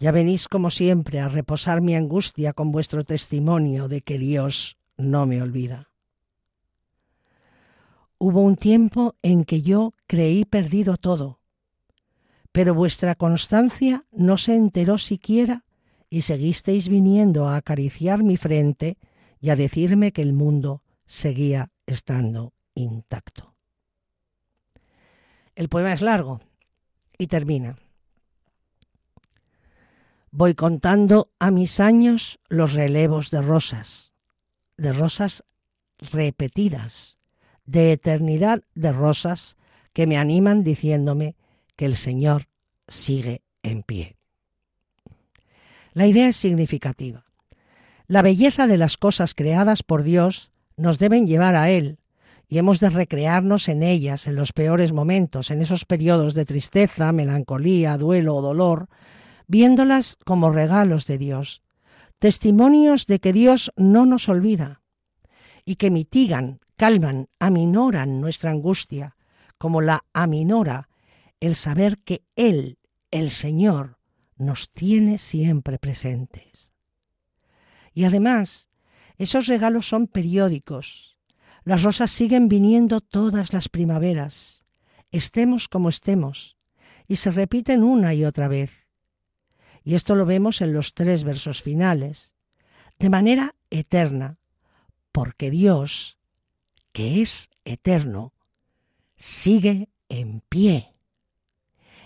[0.01, 5.27] ya venís como siempre a reposar mi angustia con vuestro testimonio de que Dios no
[5.27, 5.88] me olvida.
[8.19, 11.41] Hubo un tiempo en que yo creí perdido todo,
[12.51, 15.65] pero vuestra constancia no se enteró siquiera
[16.11, 18.99] y seguisteis viniendo a acariciar mi frente
[19.41, 23.55] y a decirme que el mundo seguía estando intacto.
[25.55, 26.41] El poema es largo
[27.19, 27.77] y termina.
[30.31, 34.13] Voy contando a mis años los relevos de rosas,
[34.77, 35.45] de rosas
[35.99, 37.18] repetidas,
[37.69, 39.57] de eternidad de rosas
[39.93, 41.37] que me animan diciéndome
[41.77, 42.49] que el Señor
[42.89, 44.17] sigue en pie.
[45.93, 47.27] La idea es significativa.
[48.07, 51.99] La belleza de las cosas creadas por Dios nos deben llevar a Él
[52.49, 57.13] y hemos de recrearnos en ellas en los peores momentos, en esos periodos de tristeza,
[57.13, 58.89] melancolía, duelo o dolor,
[59.47, 61.61] viéndolas como regalos de Dios,
[62.19, 64.81] testimonios de que Dios no nos olvida
[65.67, 69.17] y que mitigan calman, aminoran nuestra angustia,
[69.59, 70.89] como la aminora
[71.41, 72.79] el saber que Él,
[73.11, 73.99] el Señor,
[74.37, 76.73] nos tiene siempre presentes.
[77.93, 78.69] Y además,
[79.17, 81.19] esos regalos son periódicos.
[81.65, 84.63] Las rosas siguen viniendo todas las primaveras,
[85.11, 86.57] estemos como estemos,
[87.09, 88.87] y se repiten una y otra vez.
[89.83, 92.35] Y esto lo vemos en los tres versos finales,
[93.01, 94.39] de manera eterna,
[95.11, 96.18] porque Dios
[96.93, 98.33] que es eterno,
[99.17, 100.95] sigue en pie.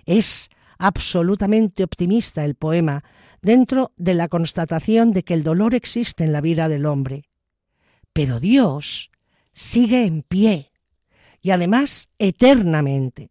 [0.05, 3.05] Es absolutamente optimista el poema
[3.41, 7.25] dentro de la constatación de que el dolor existe en la vida del hombre.
[8.13, 9.11] Pero Dios
[9.53, 10.73] sigue en pie
[11.41, 13.31] y además eternamente.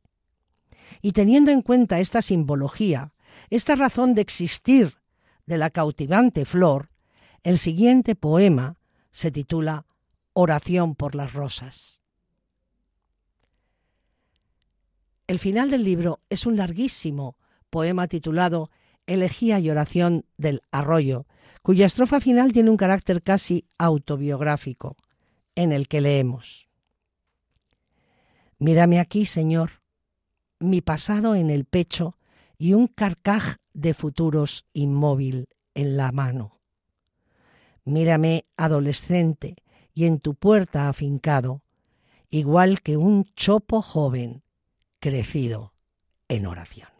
[1.02, 3.14] Y teniendo en cuenta esta simbología,
[3.50, 4.98] esta razón de existir
[5.46, 6.90] de la cautivante flor,
[7.44, 8.78] el siguiente poema
[9.12, 9.86] se titula
[10.34, 12.02] Oración por las rosas.
[15.28, 17.38] El final del libro es un larguísimo
[17.70, 18.70] poema titulado
[19.08, 21.26] Elegía y oración del arroyo,
[21.62, 24.96] cuya estrofa final tiene un carácter casi autobiográfico,
[25.56, 26.70] en el que leemos.
[28.58, 29.82] Mírame aquí, Señor,
[30.60, 32.18] mi pasado en el pecho
[32.58, 36.60] y un carcaj de futuros inmóvil en la mano.
[37.84, 39.56] Mírame adolescente,
[39.94, 41.62] y en tu puerta afincado,
[42.30, 44.44] igual que un chopo joven
[45.00, 45.74] crecido
[46.28, 46.91] en oración.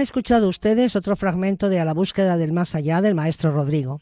[0.00, 4.00] Han escuchado ustedes otro fragmento de A la búsqueda del más allá del maestro Rodrigo.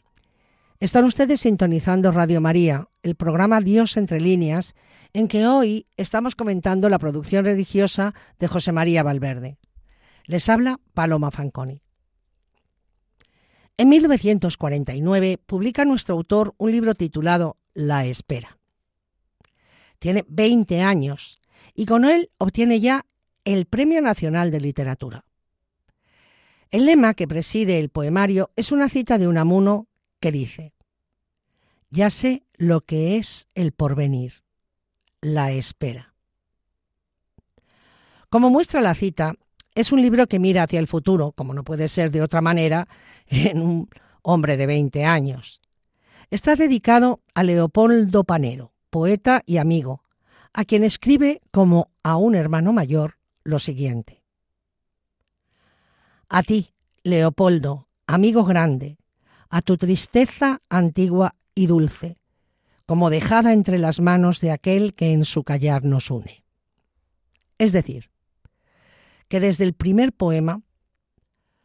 [0.79, 4.75] Están ustedes sintonizando Radio María, el programa Dios entre líneas,
[5.11, 9.57] en que hoy estamos comentando la producción religiosa de José María Valverde.
[10.23, 11.81] Les habla Paloma Fanconi.
[13.75, 18.57] En 1949 publica nuestro autor un libro titulado La Espera.
[19.99, 21.41] Tiene 20 años
[21.75, 23.05] y con él obtiene ya
[23.43, 25.25] el Premio Nacional de Literatura.
[26.71, 29.87] El lema que preside el poemario es una cita de Unamuno
[30.19, 30.73] que dice,
[31.89, 34.43] Ya sé lo que es el porvenir,
[35.19, 36.13] la espera.
[38.29, 39.33] Como muestra la cita,
[39.73, 42.87] es un libro que mira hacia el futuro, como no puede ser de otra manera,
[43.27, 43.89] en un
[44.21, 45.61] hombre de 20 años.
[46.29, 50.03] Está dedicado a Leopoldo Panero, poeta y amigo,
[50.53, 54.18] a quien escribe como a un hermano mayor lo siguiente.
[56.29, 58.99] A ti, Leopoldo, amigo grande,
[59.49, 62.17] a tu tristeza antigua y dulce,
[62.85, 66.43] como dejada entre las manos de aquel que en su callar nos une.
[67.57, 68.11] Es decir,
[69.27, 70.61] que desde el primer poema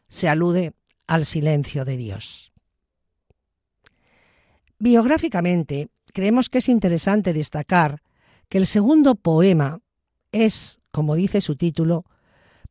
[0.07, 0.73] se alude
[1.05, 2.51] al silencio de Dios.
[4.79, 8.01] Biográficamente, creemos que es interesante destacar
[8.49, 9.81] que el segundo poema
[10.31, 12.05] es, como dice su título,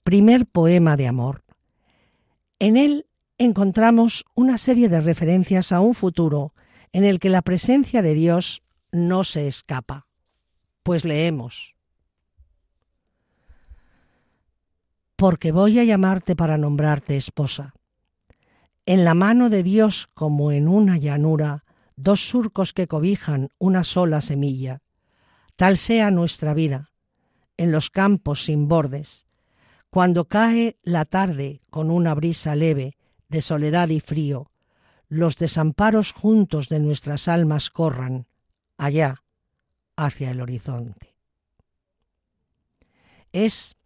[0.03, 1.43] primer poema de amor.
[2.65, 3.05] En él
[3.37, 6.55] encontramos una serie de referencias a un futuro
[6.95, 10.07] en el que la presencia de Dios no se escapa.
[10.83, 11.75] Pues leemos.
[15.15, 17.75] Porque voy a llamarte para nombrarte esposa.
[18.87, 21.65] En la mano de Dios como en una llanura,
[21.97, 24.81] dos surcos que cobijan una sola semilla.
[25.57, 26.93] Tal sea nuestra vida,
[27.59, 29.24] en los campos sin bordes,
[29.95, 32.97] cuando cae la tarde con una brisa leve
[33.28, 34.51] de soledad y frío,
[35.07, 38.26] los desamparos juntos de nuestras almas corran
[38.76, 39.22] allá,
[39.95, 41.14] hacia el horizonte.
[43.30, 43.76] Es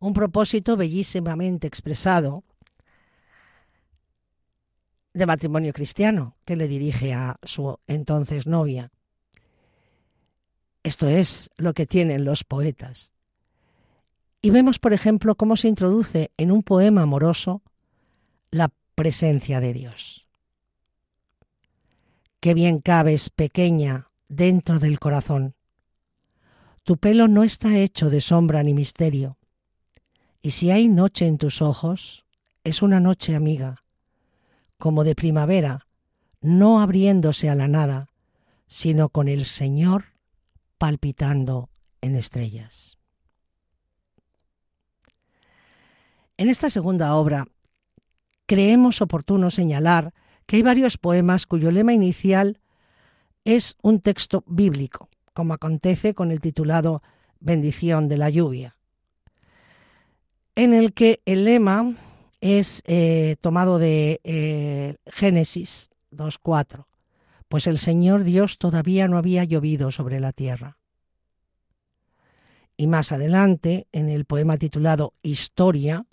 [0.00, 2.42] un propósito bellísimamente expresado
[5.14, 8.90] de matrimonio cristiano que le dirige a su entonces novia.
[10.82, 13.12] Esto es lo que tienen los poetas.
[14.42, 17.62] Y vemos, por ejemplo, cómo se introduce en un poema amoroso
[18.50, 20.26] la presencia de Dios.
[22.40, 25.54] Qué bien cabes, pequeña, dentro del corazón.
[26.84, 29.36] Tu pelo no está hecho de sombra ni misterio,
[30.42, 32.24] y si hay noche en tus ojos,
[32.64, 33.84] es una noche amiga,
[34.78, 35.86] como de primavera,
[36.40, 38.08] no abriéndose a la nada,
[38.66, 40.14] sino con el Señor
[40.78, 41.68] palpitando
[42.00, 42.99] en estrellas.
[46.40, 47.46] En esta segunda obra,
[48.46, 50.14] creemos oportuno señalar
[50.46, 52.60] que hay varios poemas cuyo lema inicial
[53.44, 57.02] es un texto bíblico, como acontece con el titulado
[57.40, 58.74] Bendición de la lluvia,
[60.54, 61.94] en el que el lema
[62.40, 66.86] es eh, tomado de eh, Génesis 2.4,
[67.50, 70.78] pues el Señor Dios todavía no había llovido sobre la tierra.
[72.78, 76.06] Y más adelante, en el poema titulado Historia,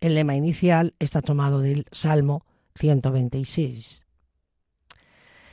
[0.00, 2.44] el lema inicial está tomado del Salmo
[2.76, 4.06] 126.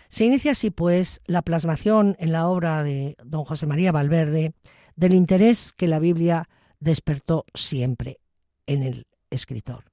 [0.09, 4.53] Se inicia así, pues, la plasmación en la obra de don José María Valverde
[4.95, 6.47] del interés que la Biblia
[6.79, 8.19] despertó siempre
[8.67, 9.91] en el escritor,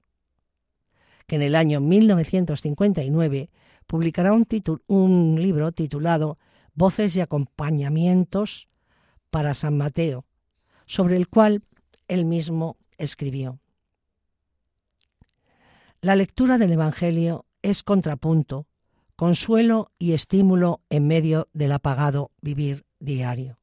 [1.27, 3.49] que en el año 1959
[3.87, 4.47] publicará un,
[4.87, 6.37] un libro titulado
[6.75, 8.67] Voces y acompañamientos
[9.29, 10.25] para San Mateo,
[10.85, 11.63] sobre el cual
[12.07, 13.59] él mismo escribió.
[16.03, 18.67] La lectura del Evangelio es contrapunto,
[19.15, 23.57] consuelo y estímulo en medio del apagado vivir diario.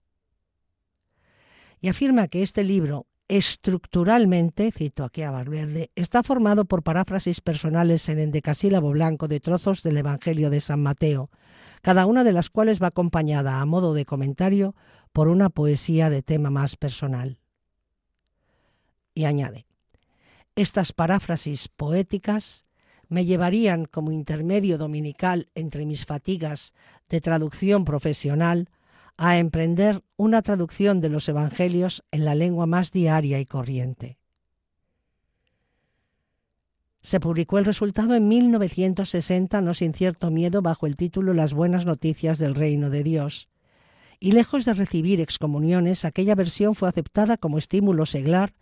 [1.83, 8.09] Y afirma que este libro estructuralmente, cito aquí a Valverde, está formado por paráfrasis personales
[8.09, 11.29] en endecasílabo blanco de trozos del Evangelio de San Mateo,
[11.83, 14.75] cada una de las cuales va acompañada a modo de comentario
[15.13, 17.39] por una poesía de tema más personal.
[19.13, 19.67] Y añade,
[20.61, 22.67] estas paráfrasis poéticas
[23.09, 26.75] me llevarían como intermedio dominical entre mis fatigas
[27.09, 28.69] de traducción profesional
[29.17, 34.19] a emprender una traducción de los Evangelios en la lengua más diaria y corriente.
[37.01, 41.87] Se publicó el resultado en 1960, no sin cierto miedo, bajo el título Las buenas
[41.87, 43.49] noticias del reino de Dios.
[44.19, 48.53] Y lejos de recibir excomuniones, aquella versión fue aceptada como estímulo seglar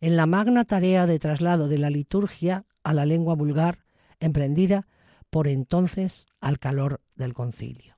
[0.00, 3.84] en la magna tarea de traslado de la liturgia a la lengua vulgar,
[4.20, 4.86] emprendida
[5.30, 7.96] por entonces al calor del concilio.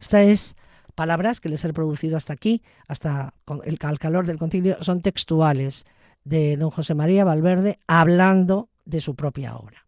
[0.00, 0.56] Esta es
[0.94, 5.86] palabras que les he producido hasta aquí, hasta el, al calor del concilio, son textuales
[6.24, 9.86] de don José María Valverde hablando de su propia obra.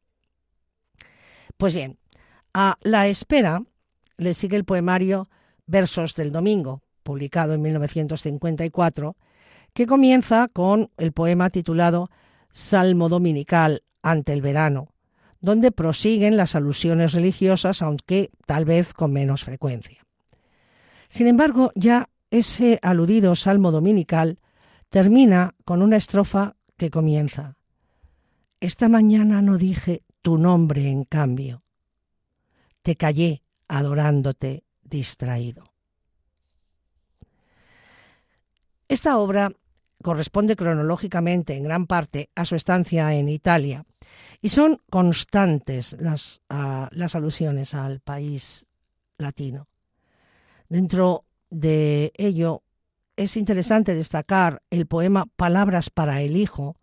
[1.56, 1.98] Pues bien,
[2.52, 3.62] a La Espera
[4.16, 5.28] le sigue el poemario
[5.66, 9.16] Versos del Domingo, publicado en 1954,
[9.74, 12.10] que comienza con el poema titulado
[12.52, 14.94] Salmo Dominical ante el verano,
[15.40, 20.06] donde prosiguen las alusiones religiosas, aunque tal vez con menos frecuencia.
[21.08, 24.38] Sin embargo, ya ese aludido Salmo Dominical
[24.90, 27.56] termina con una estrofa que comienza.
[28.60, 31.64] Esta mañana no dije tu nombre en cambio.
[32.82, 35.74] Te callé adorándote distraído.
[38.88, 39.52] Esta obra
[40.04, 43.86] corresponde cronológicamente en gran parte a su estancia en Italia
[44.42, 48.66] y son constantes las, ah, las alusiones al país
[49.16, 49.66] latino.
[50.68, 52.62] Dentro de ello
[53.16, 56.76] es interesante destacar el poema Palabras para el Hijo,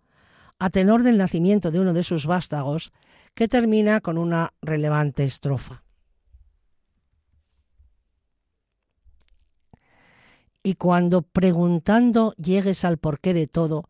[0.57, 2.91] a tenor del nacimiento de uno de sus vástagos,
[3.35, 5.83] que termina con una relevante estrofa.
[10.63, 13.89] Y cuando preguntando llegues al porqué de todo,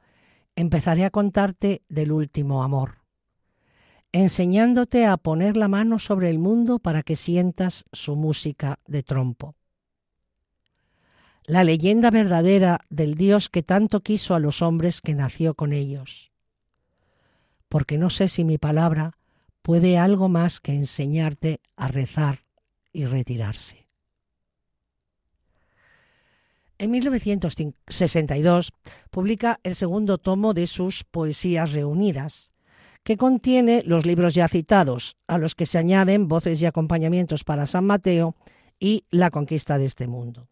[0.55, 2.99] empezaré a contarte del último amor,
[4.11, 9.55] enseñándote a poner la mano sobre el mundo para que sientas su música de trompo.
[11.45, 16.31] La leyenda verdadera del Dios que tanto quiso a los hombres que nació con ellos.
[17.67, 19.17] Porque no sé si mi palabra
[19.61, 22.45] puede algo más que enseñarte a rezar
[22.93, 23.80] y retirarse.
[26.81, 28.73] En 1962
[29.11, 32.49] publica el segundo tomo de sus Poesías Reunidas,
[33.03, 37.67] que contiene los libros ya citados, a los que se añaden Voces y Acompañamientos para
[37.67, 38.35] San Mateo
[38.79, 40.47] y La Conquista de este Mundo.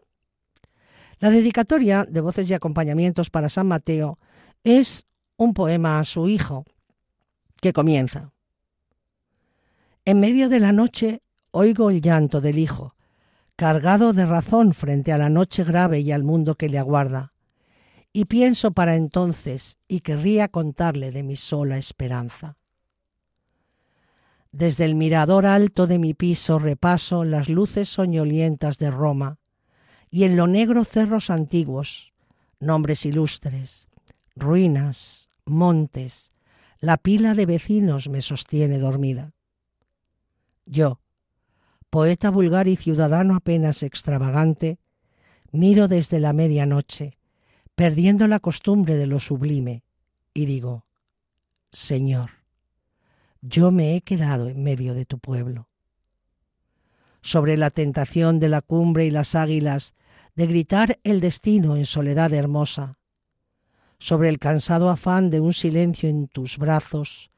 [1.18, 4.20] La dedicatoria de Voces y Acompañamientos para San Mateo
[4.64, 6.64] es un poema a su hijo,
[7.60, 8.34] que comienza.
[10.06, 12.94] En medio de la noche oigo el llanto del hijo,
[13.60, 17.34] cargado de razón frente a la noche grave y al mundo que le aguarda.
[18.14, 22.56] Y pienso para entonces y querría contarle de mi sola esperanza.
[24.54, 29.40] Desde el mirador alto de mi piso repaso las luces soñolientas de Roma
[30.10, 32.14] y en lo negro cerros antiguos,
[32.62, 33.90] nombres ilustres,
[34.38, 36.32] ruinas, montes,
[36.80, 39.34] la pila de vecinos me sostiene dormida.
[40.66, 41.02] Yo,
[41.90, 44.80] poeta vulgar y ciudadano apenas extravagante,
[45.52, 47.18] miro desde la medianoche,
[47.76, 49.84] perdiendo la costumbre de lo sublime,
[50.34, 50.86] y digo,
[51.72, 52.32] Señor,
[53.42, 55.68] yo me he quedado en medio de tu pueblo.
[57.22, 59.96] Sobre la tentación de la cumbre y las águilas,
[60.36, 62.98] de gritar el destino en soledad hermosa,
[63.98, 67.32] sobre el cansado afán de un silencio en tus brazos,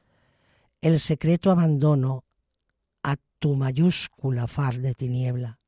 [0.80, 2.24] el secreto abandono
[3.42, 5.58] tu mayúscula faz de tiniebla.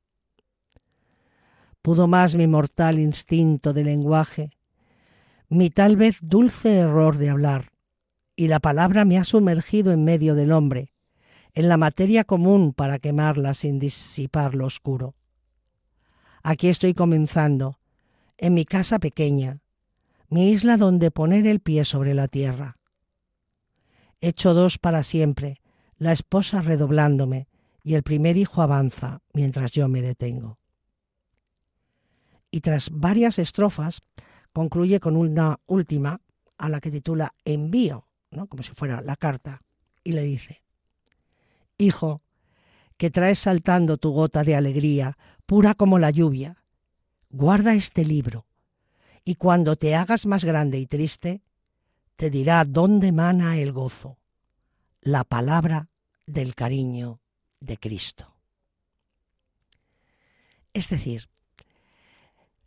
[1.83, 4.53] Pudo más mi mortal instinto de lenguaje,
[5.49, 7.73] mi tal vez dulce error de hablar,
[8.37, 10.93] y la palabra me ha sumergido en medio del hombre,
[11.53, 15.17] en la materia común para quemarla sin disipar lo oscuro.
[16.45, 17.81] Aquí estoy comenzando,
[18.39, 19.63] en mi casa pequeña,
[20.29, 22.77] mi isla donde poner el pie sobre la tierra.
[24.21, 25.61] Hecho dos para siempre,
[26.05, 27.49] la esposa redoblándome,
[27.83, 30.59] y el primer hijo avanza mientras yo me detengo.
[32.51, 34.03] Y tras varias estrofas
[34.53, 36.21] concluye con una última
[36.59, 38.49] a la que titula Envío, ¿no?
[38.49, 39.63] como si fuera la carta,
[40.03, 40.63] y le dice,
[41.79, 42.21] Hijo,
[42.99, 46.63] que traes saltando tu gota de alegría, pura como la lluvia,
[47.31, 48.45] guarda este libro,
[49.25, 51.41] y cuando te hagas más grande y triste,
[52.17, 54.19] te dirá dónde mana el gozo,
[55.01, 55.89] la palabra
[56.27, 57.21] del cariño
[57.61, 58.35] de Cristo.
[60.73, 61.29] Es decir,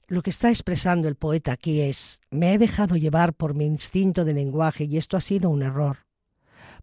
[0.08, 4.24] lo que está expresando el poeta aquí es, me he dejado llevar por mi instinto
[4.24, 6.05] de lenguaje y esto ha sido un error,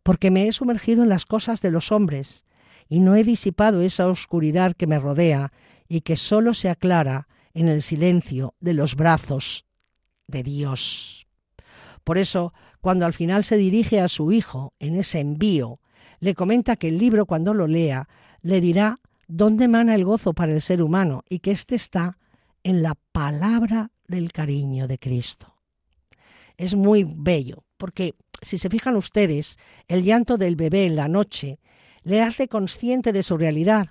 [0.03, 2.45] porque me he sumergido en las cosas de los hombres
[2.89, 5.53] y no he disipado esa oscuridad que me rodea
[5.89, 9.65] y que sólo se aclara en el silencio de los brazos
[10.27, 11.27] de Dios.
[12.03, 12.53] Por eso,
[12.83, 15.81] cuando al final se dirige a su hijo en ese envío
[16.25, 18.09] le comenta que el libro cuando lo lea
[18.41, 18.99] le dirá
[19.29, 22.17] dónde mana el gozo para el ser humano y que éste está
[22.63, 25.55] en la palabra del cariño de Cristo.
[26.57, 31.59] es muy bello, porque si se fijan ustedes, el llanto del bebé en la noche
[32.05, 33.91] le hace consciente de su realidad,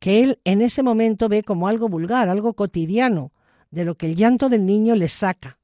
[0.00, 3.30] que él en ese momento ve como algo vulgar, algo cotidiano,
[3.70, 5.60] de lo que el llanto del niño le saca.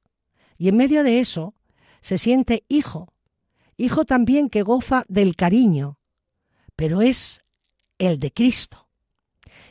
[0.59, 1.55] Y en medio de eso
[2.03, 3.09] se siente hijo,
[3.77, 5.99] hijo también que goza del cariño,
[6.77, 7.43] pero es
[7.99, 8.89] el de Cristo.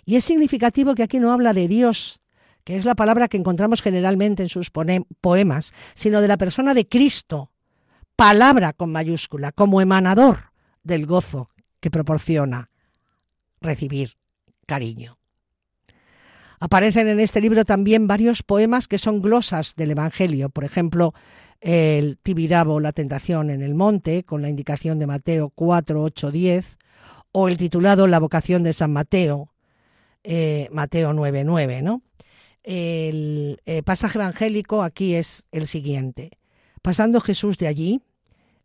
[0.05, 2.19] Y es significativo que aquí no habla de Dios,
[2.63, 6.87] que es la palabra que encontramos generalmente en sus poemas, sino de la persona de
[6.87, 7.51] Cristo,
[8.15, 10.51] palabra con mayúscula, como emanador
[10.83, 11.49] del gozo
[11.79, 12.69] que proporciona
[13.61, 14.17] recibir
[14.65, 15.17] cariño.
[16.59, 21.13] Aparecen en este libro también varios poemas que son glosas del Evangelio, por ejemplo,
[21.61, 26.77] el Tibidabo, la tentación en el monte, con la indicación de Mateo 4, 8, 10,
[27.31, 29.53] o el titulado La vocación de San Mateo,
[30.23, 32.01] eh, Mateo 9, 9, ¿no?
[32.63, 36.31] El eh, pasaje evangélico aquí es el siguiente.
[36.81, 38.01] Pasando Jesús de allí,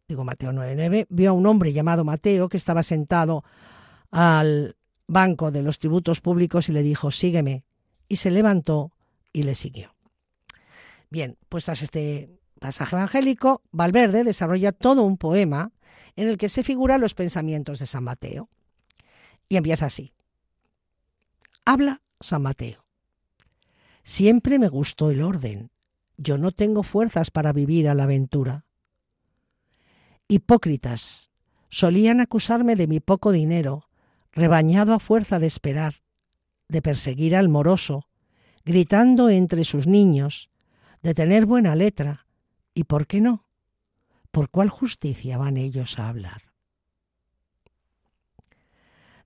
[0.09, 3.45] digo Mateo 9, 9, vio a un hombre llamado Mateo que estaba sentado
[4.11, 4.77] al
[5.07, 7.65] banco de los tributos públicos y le dijo, sígueme.
[8.09, 8.93] Y se levantó
[9.33, 9.95] y le siguió.
[11.11, 15.73] Bien, pues tras este pasaje evangélico, Valverde desarrolla todo un poema
[16.15, 18.49] en el que se figuran los pensamientos de San Mateo.
[19.49, 20.13] Y empieza así.
[21.65, 22.85] Habla San Mateo.
[24.05, 25.71] Siempre me gustó el orden.
[26.17, 28.65] Yo no tengo fuerzas para vivir a la aventura.
[30.29, 31.31] Hipócritas,
[31.71, 33.89] solían acusarme de mi poco dinero,
[34.33, 35.95] rebañado a fuerza de esperar,
[36.69, 38.07] de perseguir al moroso,
[38.65, 40.51] gritando entre sus niños,
[41.03, 42.27] de tener buena letra,
[42.75, 43.47] y por qué no,
[44.31, 46.51] ¿por cuál justicia van ellos a hablar?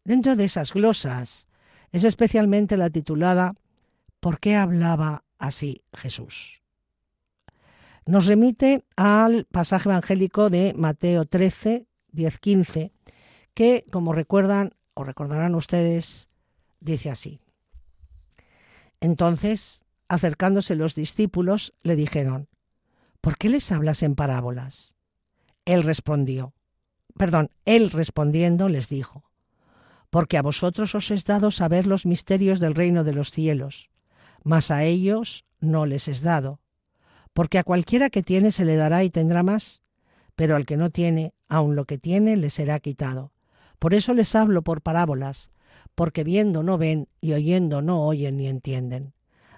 [0.04, 1.48] Dentro de esas glosas
[1.92, 3.54] es especialmente la titulada
[4.20, 6.62] ¿Por qué hablaba así Jesús?
[8.06, 12.92] Nos remite al pasaje evangélico de Mateo 13, 10, 15,
[13.54, 16.28] que, como recuerdan, o recordarán ustedes,
[16.80, 17.40] dice así.
[19.00, 22.48] Entonces, acercándose los discípulos, le dijeron,
[23.24, 24.94] ¿por qué les hablas en parábolas?
[25.64, 26.52] Él respondió,
[27.16, 29.24] perdón, él respondiendo les dijo,
[30.10, 33.88] porque a vosotros os es dado saber los misterios del reino de los cielos,
[34.42, 36.60] mas a ellos no les es dado,
[37.32, 39.82] porque a cualquiera que tiene se le dará y tendrá más,
[40.36, 43.32] pero al que no tiene, aun lo que tiene le será quitado.
[43.78, 45.50] Por eso les hablo por parábolas,
[45.94, 49.14] porque viendo no ven y oyendo no oyen ni entienden.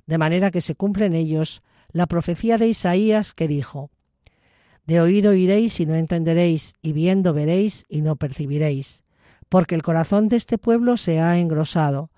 [0.06, 1.64] De manera que se cumple en ellos
[1.96, 3.90] la profecía de Isaías que dijo,
[4.84, 9.02] De oído oiréis y no entenderéis, y viendo veréis y no percibiréis,
[9.48, 12.10] porque el corazón de este pueblo se ha engrosado,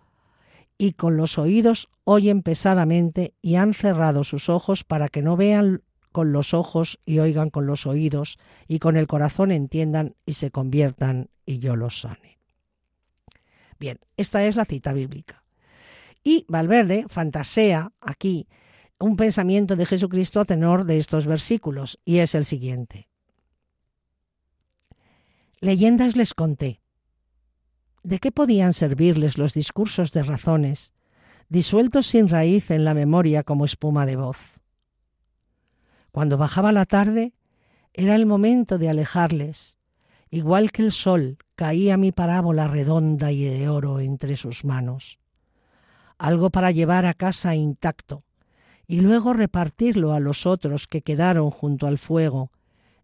[0.79, 5.85] y con los oídos oyen pesadamente y han cerrado sus ojos para que no vean
[6.11, 10.51] con los ojos y oigan con los oídos, y con el corazón entiendan y se
[10.51, 12.41] conviertan y yo los sane.
[13.79, 15.45] Bien, esta es la cita bíblica.
[16.25, 18.49] Y Valverde fantasea aquí
[19.01, 23.09] un pensamiento de Jesucristo a tenor de estos versículos, y es el siguiente.
[25.61, 26.81] Leyendas les conté.
[28.03, 30.95] ¿De qué podían servirles los discursos de razones,
[31.49, 34.39] disueltos sin raíz en la memoria como espuma de voz?
[36.11, 37.35] Cuando bajaba la tarde,
[37.93, 39.79] era el momento de alejarles.
[40.31, 45.19] Igual que el sol caía mi parábola redonda y de oro entre sus manos.
[46.19, 48.25] Algo para llevar a casa intacto
[48.89, 52.51] y luego repartirlo a los otros que quedaron junto al fuego,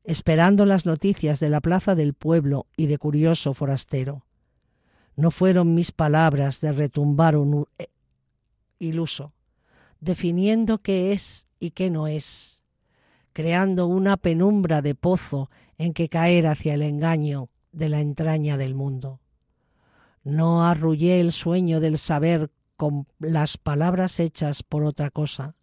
[0.03, 4.24] esperando las noticias de la plaza del pueblo y de curioso forastero.
[5.14, 7.87] No fueron mis palabras de retumbar un eh,
[8.80, 9.32] iluso,
[10.01, 12.64] definiendo qué es y qué no es
[13.35, 18.74] creando una penumbra de pozo en que caer hacia el engaño de la entraña del
[18.74, 19.20] mundo.
[20.22, 25.57] No arrullé el sueño del saber con las palabras hechas por otra cosa.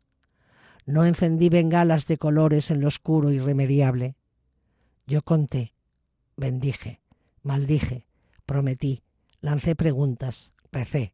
[0.91, 4.17] No encendí bengalas de colores en lo oscuro irremediable.
[5.07, 5.73] Yo conté,
[6.35, 6.99] bendije,
[7.43, 8.07] maldije,
[8.45, 9.01] prometí,
[9.39, 11.13] lancé preguntas, recé,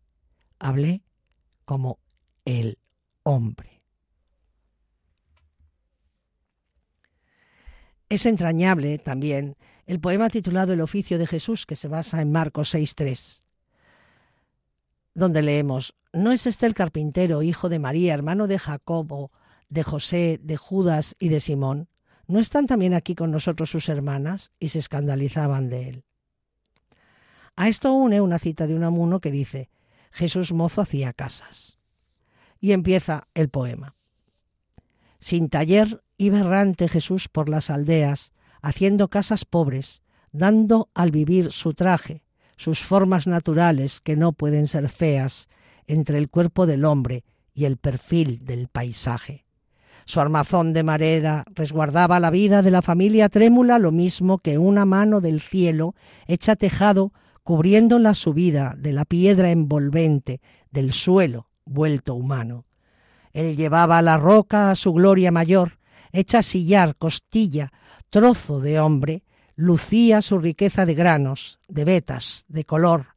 [0.57, 1.03] hablé
[1.65, 1.99] como
[2.43, 2.79] el
[3.21, 3.83] hombre.
[8.09, 12.73] Es entrañable también el poema titulado El oficio de Jesús, que se basa en Marcos
[12.73, 13.43] 6.3,
[15.13, 19.31] donde leemos, ¿no es este el carpintero, hijo de María, hermano de Jacobo,
[19.69, 21.89] de José, de Judas y de Simón?
[22.27, 24.51] ¿No están también aquí con nosotros sus hermanas?
[24.59, 26.03] Y se escandalizaban de él.
[27.55, 29.69] A esto une una cita de un amuno que dice,
[30.11, 31.79] Jesús mozo hacía casas.
[32.59, 33.95] Y empieza el poema.
[35.19, 40.01] Sin taller iba errante Jesús por las aldeas, haciendo casas pobres,
[40.31, 42.23] dando al vivir su traje,
[42.57, 45.49] sus formas naturales que no pueden ser feas,
[45.87, 49.46] entre el cuerpo del hombre y el perfil del paisaje.
[50.07, 54.85] Su armazón de madera resguardaba la vida de la familia trémula lo mismo que una
[54.85, 55.95] mano del cielo
[56.27, 57.11] hecha tejado
[57.43, 60.39] cubriendo la subida de la piedra envolvente
[60.71, 62.63] del suelo vuelto humano.
[63.33, 65.77] Él llevaba la roca a su gloria mayor,
[66.13, 67.73] hecha sillar, costilla,
[68.09, 69.23] trozo de hombre,
[69.57, 73.07] lucía su riqueza de granos, de vetas, de color,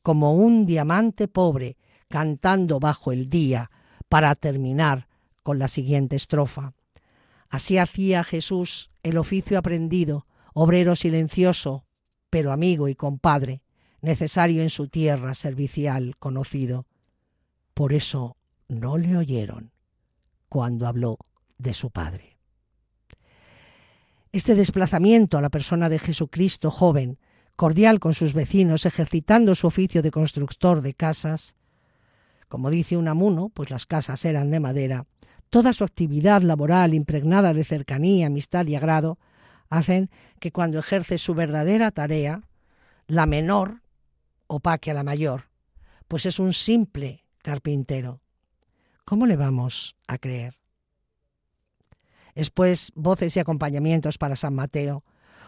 [0.00, 1.76] como un diamante pobre
[2.08, 3.68] cantando bajo el día,
[4.08, 5.05] para terminar
[5.46, 6.72] con la siguiente estrofa.
[7.48, 11.84] Así hacía Jesús el oficio aprendido, obrero silencioso,
[12.30, 13.62] pero amigo y compadre,
[14.00, 16.88] necesario en su tierra servicial conocido.
[17.74, 18.36] Por eso
[18.66, 19.70] no le oyeron
[20.48, 21.16] cuando habló
[21.58, 22.38] de su Padre.
[24.32, 27.20] Este desplazamiento a la persona de Jesucristo joven,
[27.54, 31.54] cordial con sus vecinos, ejercitando su oficio de constructor de casas,
[32.48, 35.06] como dice Unamuno, pues las casas eran de madera,
[35.56, 39.18] toda su actividad laboral impregnada de cercanía, amistad y agrado,
[39.70, 42.42] hacen que cuando ejerce su verdadera tarea,
[43.06, 43.80] la menor
[44.48, 45.44] opaque a la mayor,
[46.08, 48.20] pues es un simple carpintero.
[49.06, 50.58] ¿Cómo le vamos a creer?
[52.34, 55.04] Después, voces y acompañamientos para San Mateo,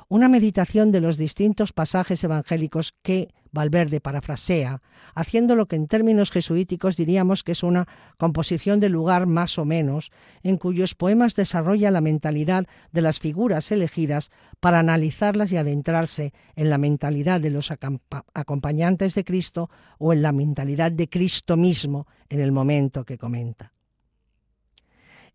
[0.08, 4.82] una meditación de los distintos pasajes evangélicos que Valverde parafrasea,
[5.14, 7.88] haciendo lo que en términos jesuíticos diríamos que es una
[8.18, 10.10] composición de lugar más o menos,
[10.42, 14.30] en cuyos poemas desarrolla la mentalidad de las figuras elegidas
[14.60, 20.32] para analizarlas y adentrarse en la mentalidad de los acompañantes de Cristo o en la
[20.32, 23.72] mentalidad de Cristo mismo en el momento que comenta.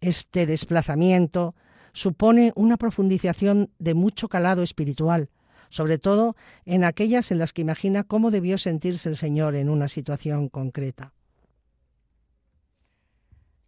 [0.01, 1.55] Este desplazamiento
[1.93, 5.29] supone una profundización de mucho calado espiritual,
[5.73, 9.87] sobre todo en aquellas en las que imagina cómo debió sentirse el Señor en una
[9.87, 11.13] situación concreta.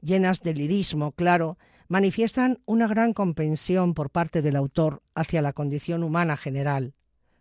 [0.02, 6.04] Llenas de lirismo, claro, manifiestan una gran comprensión por parte del autor hacia la condición
[6.04, 6.94] humana general,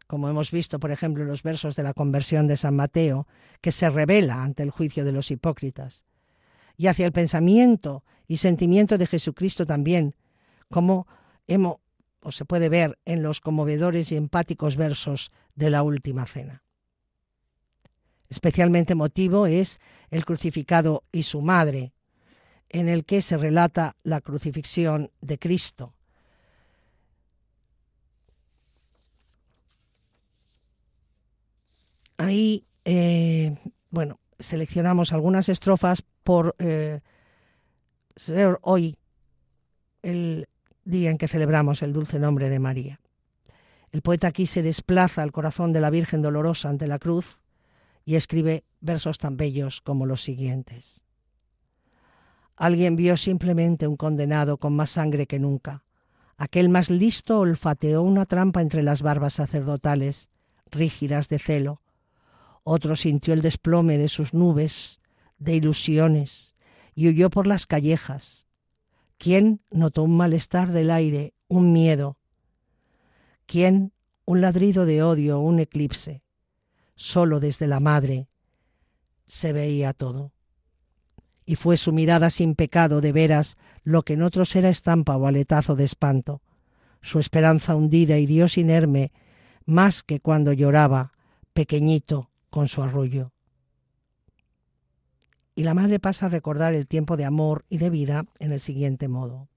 [0.06, 3.28] como hemos visto, por ejemplo, en los versos de la conversión de San Mateo,
[3.60, 6.04] que se revela ante el juicio de los hipócritas
[6.78, 10.14] y hacia el pensamiento y sentimiento de Jesucristo también,
[10.70, 11.06] como
[11.48, 11.76] hemos,
[12.24, 16.62] o se puede ver en los conmovedores y empáticos versos de la última cena.
[18.28, 19.78] Especialmente motivo es
[20.10, 21.92] el crucificado y su madre,
[22.70, 25.94] en el que se relata la crucifixión de Cristo.
[32.16, 33.56] Ahí, eh,
[33.90, 37.00] bueno, seleccionamos algunas estrofas por eh,
[38.16, 38.96] ser hoy
[40.02, 40.48] el
[40.84, 43.00] día en que celebramos el dulce nombre de María.
[43.90, 47.38] El poeta aquí se desplaza al corazón de la Virgen dolorosa ante la cruz
[48.04, 51.04] y escribe versos tan bellos como los siguientes.
[52.56, 55.84] Alguien vio simplemente un condenado con más sangre que nunca.
[56.36, 60.30] Aquel más listo olfateó una trampa entre las barbas sacerdotales,
[60.70, 61.80] rígidas de celo,
[62.64, 65.00] otro sintió el desplome de sus nubes
[65.38, 66.56] de ilusiones
[66.94, 68.46] y huyó por las callejas.
[69.18, 72.18] ¿Quién notó un malestar del aire, un miedo?
[73.46, 73.92] ¿Quién
[74.24, 76.22] un ladrido de odio, un eclipse?
[76.96, 78.28] Solo desde la madre
[79.26, 80.32] se veía todo.
[81.46, 85.26] Y fue su mirada sin pecado de veras lo que en otros era estampa o
[85.26, 86.42] aletazo de espanto,
[87.02, 89.12] su esperanza hundida y Dios inerme,
[89.66, 91.12] más que cuando lloraba,
[91.52, 93.32] pequeñito, con su arrullo.
[95.54, 98.60] Y la madre pasa a recordar el tiempo de amor y de vida en el
[98.60, 99.48] siguiente modo.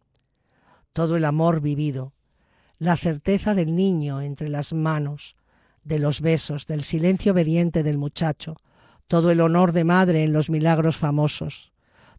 [0.93, 2.13] Todo el amor vivido,
[2.77, 5.35] la certeza del niño entre las manos,
[5.83, 8.55] de los besos, del silencio obediente del muchacho,
[9.07, 11.71] todo el honor de madre en los milagros famosos,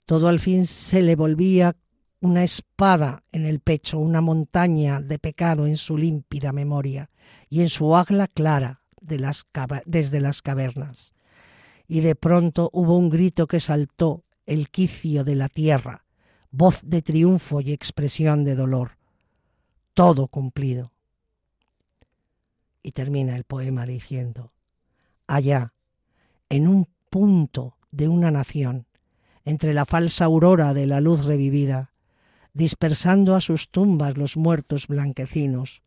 [0.06, 1.76] todo al fin se le volvía
[2.20, 7.10] una espada en el pecho, una montaña de pecado en su límpida memoria
[7.48, 11.14] y en su agla clara desde las cavernas.
[11.88, 16.04] Y de pronto hubo un grito que saltó el quicio de la tierra,
[16.50, 18.98] voz de triunfo y expresión de dolor.
[19.94, 20.92] Todo cumplido.
[22.82, 24.52] Y termina el poema diciendo,
[25.26, 25.72] allá,
[26.48, 28.86] en un punto de una nación,
[29.44, 31.92] entre la falsa aurora de la luz revivida,
[32.52, 35.82] dispersando a sus tumbas los muertos blanquecinos,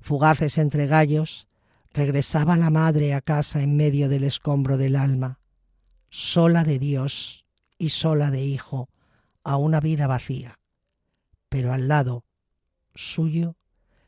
[0.00, 1.45] fugaces entre gallos,
[1.96, 5.40] regresaba la madre a casa en medio del escombro del alma,
[6.10, 7.46] sola de Dios
[7.78, 8.90] y sola de hijo,
[9.42, 10.60] a una vida vacía,
[11.48, 12.24] pero al lado
[12.94, 13.56] suyo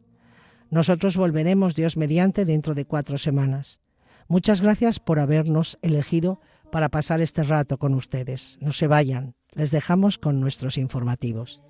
[0.70, 3.80] Nosotros volveremos, Dios mediante, dentro de cuatro semanas.
[4.28, 6.42] Muchas gracias por habernos elegido
[6.72, 8.58] para pasar este rato con ustedes.
[8.60, 11.62] No se vayan, les dejamos con nuestros informativos.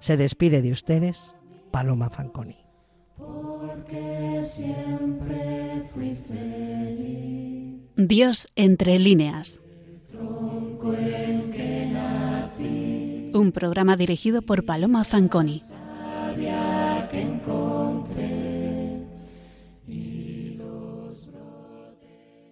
[0.00, 1.36] Se despide de ustedes
[1.70, 2.56] Paloma Fanconi.
[7.96, 9.60] Dios entre líneas.
[13.34, 15.62] Un programa dirigido por Paloma Fanconi.